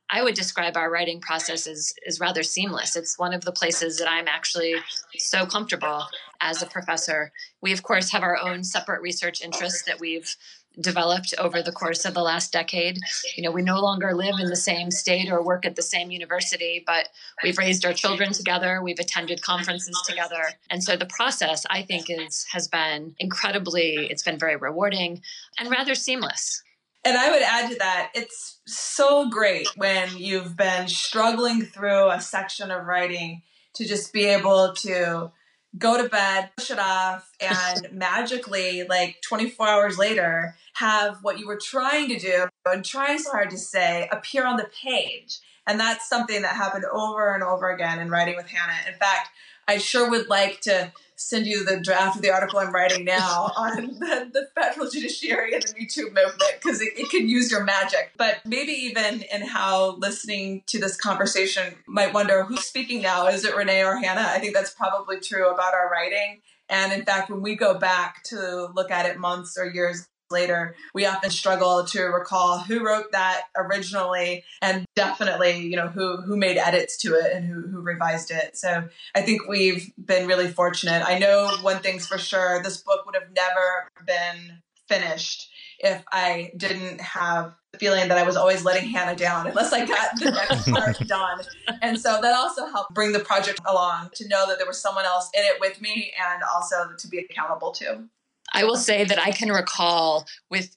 [0.09, 2.97] I would describe our writing process as, as rather seamless.
[2.97, 4.77] It's one of the places that I'm actually
[5.19, 6.05] so comfortable
[6.41, 7.33] as a professor.
[7.61, 10.35] We, of course, have our own separate research interests that we've
[10.81, 12.99] developed over the course of the last decade.
[13.37, 16.11] You know, we no longer live in the same state or work at the same
[16.11, 17.09] university, but
[17.43, 20.43] we've raised our children together, we've attended conferences together.
[20.71, 25.23] And so the process I think is has been incredibly it's been very rewarding
[25.59, 26.63] and rather seamless.
[27.05, 32.21] And I would add to that, it's so great when you've been struggling through a
[32.21, 33.43] section of writing
[33.75, 35.31] to just be able to
[35.77, 41.47] go to bed, push it off, and magically, like 24 hours later, have what you
[41.47, 45.39] were trying to do and trying so hard to say appear on the page.
[45.67, 48.79] And that's something that happened over and over again in writing with Hannah.
[48.87, 49.29] In fact,
[49.67, 53.53] I sure would like to send you the draft of the article I'm writing now
[53.57, 57.51] on the, the federal judiciary and the Me Too movement because it, it can use
[57.51, 58.13] your magic.
[58.17, 63.27] But maybe even in how listening to this conversation might wonder who's speaking now.
[63.27, 64.29] Is it Renee or Hannah?
[64.29, 66.41] I think that's probably true about our writing.
[66.69, 70.77] And in fact, when we go back to look at it months or years later,
[70.95, 76.37] we often struggle to recall who wrote that originally and definitely, you know, who who
[76.37, 78.57] made edits to it and who who revised it.
[78.57, 81.03] So I think we've been really fortunate.
[81.07, 85.51] I know one thing's for sure, this book would have never been finished
[85.81, 89.85] if I didn't have the feeling that I was always letting Hannah down unless I
[89.85, 91.41] got the next part done.
[91.83, 95.05] And so that also helped bring the project along to know that there was someone
[95.05, 98.09] else in it with me and also to be accountable to.
[98.53, 100.75] I will say that I can recall with,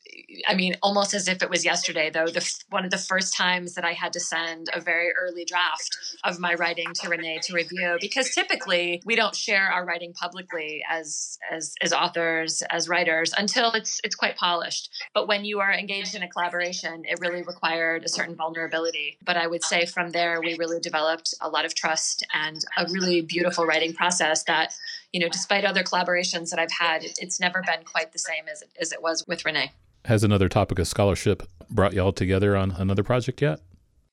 [0.47, 3.75] I mean, almost as if it was yesterday, though, the, one of the first times
[3.75, 5.89] that I had to send a very early draft
[6.23, 10.83] of my writing to Renee to review, because typically we don't share our writing publicly
[10.89, 14.89] as, as, as authors, as writers, until it's, it's quite polished.
[15.13, 19.17] But when you are engaged in a collaboration, it really required a certain vulnerability.
[19.23, 22.85] But I would say from there, we really developed a lot of trust and a
[22.91, 24.73] really beautiful writing process that
[25.13, 28.47] you know, despite other collaborations that I've had, it, it's never been quite the same
[28.51, 29.71] as it, as it was with Renee.
[30.05, 33.61] Has another topic of scholarship brought y'all together on another project yet?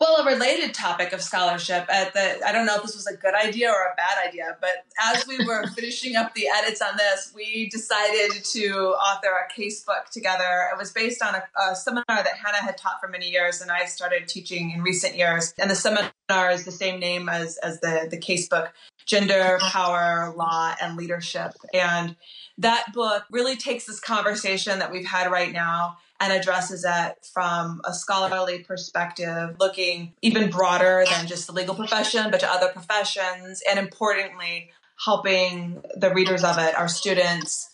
[0.00, 3.16] Well, a related topic of scholarship at the I don't know if this was a
[3.16, 6.96] good idea or a bad idea, but as we were finishing up the edits on
[6.96, 10.68] this, we decided to author a case book together.
[10.72, 13.72] It was based on a, a seminar that Hannah had taught for many years, and
[13.72, 15.52] I started teaching in recent years.
[15.58, 18.72] And the seminar is the same name as as the the case book
[19.08, 21.54] Gender, Power, Law, and Leadership.
[21.72, 22.14] And
[22.58, 27.80] that book really takes this conversation that we've had right now and addresses it from
[27.84, 33.62] a scholarly perspective, looking even broader than just the legal profession, but to other professions,
[33.68, 34.70] and importantly,
[35.04, 37.70] helping the readers of it, our students,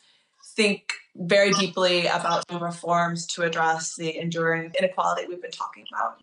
[0.55, 6.21] think very deeply about reforms to address the enduring inequality we've been talking about.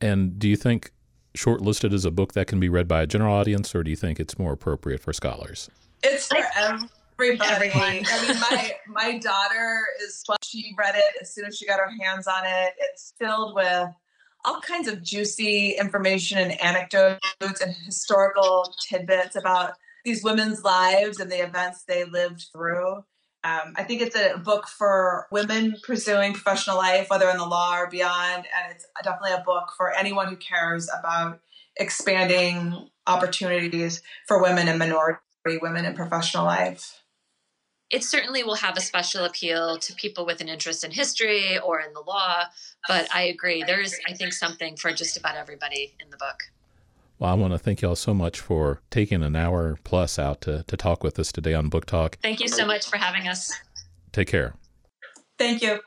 [0.00, 0.92] And do you think
[1.34, 3.96] Shortlisted as a book that can be read by a general audience, or do you
[3.96, 5.70] think it's more appropriate for scholars?
[6.02, 7.70] It's for everybody.
[7.74, 11.90] I mean, my my daughter is she read it as soon as she got her
[12.02, 12.74] hands on it.
[12.78, 13.88] It's filled with
[14.44, 19.74] all kinds of juicy information and anecdotes and historical tidbits about
[20.04, 23.04] these women's lives and the events they lived through.
[23.44, 27.76] Um, I think it's a book for women pursuing professional life, whether in the law
[27.76, 28.46] or beyond.
[28.46, 31.40] And it's definitely a book for anyone who cares about
[31.76, 35.18] expanding opportunities for women and minority
[35.60, 37.02] women in professional life
[37.92, 41.78] it certainly will have a special appeal to people with an interest in history or
[41.78, 42.44] in the law.
[42.88, 46.42] But I agree, there's, I think, something for just about everybody in the book.
[47.22, 50.64] Well, I want to thank y'all so much for taking an hour plus out to,
[50.64, 52.18] to talk with us today on Book Talk.
[52.20, 53.52] Thank you so much for having us.
[54.10, 54.56] Take care.
[55.38, 55.78] Thank you.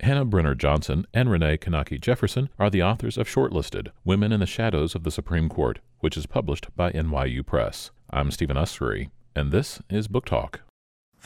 [0.00, 4.46] Hannah Brenner Johnson and Renee Knake Jefferson are the authors of Shortlisted Women in the
[4.46, 7.92] Shadows of the Supreme Court, which is published by NYU Press.
[8.10, 10.65] I'm Stephen Usery, and this is Book Talk.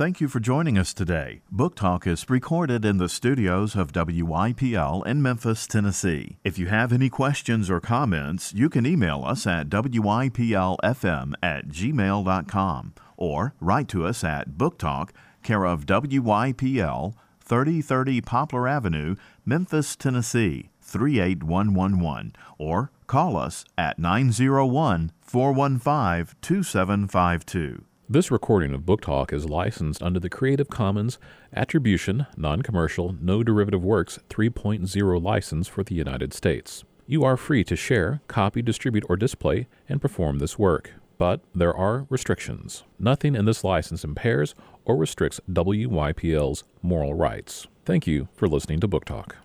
[0.00, 1.42] Thank you for joining us today.
[1.52, 6.38] Book Talk is recorded in the studios of WYPL in Memphis, Tennessee.
[6.42, 12.94] If you have any questions or comments, you can email us at WYPLFM at gmail.com
[13.18, 17.12] or write to us at Book Talk, care of WYPL,
[17.44, 27.84] 3030 Poplar Avenue, Memphis, Tennessee, 38111, or call us at 901 415 2752.
[28.12, 31.20] This recording of Book Talk is licensed under the Creative Commons
[31.54, 36.82] Attribution, Non Commercial, No Derivative Works 3.0 license for the United States.
[37.06, 41.72] You are free to share, copy, distribute, or display and perform this work, but there
[41.72, 42.82] are restrictions.
[42.98, 47.68] Nothing in this license impairs or restricts WYPL's moral rights.
[47.84, 49.36] Thank you for listening to Book Talk.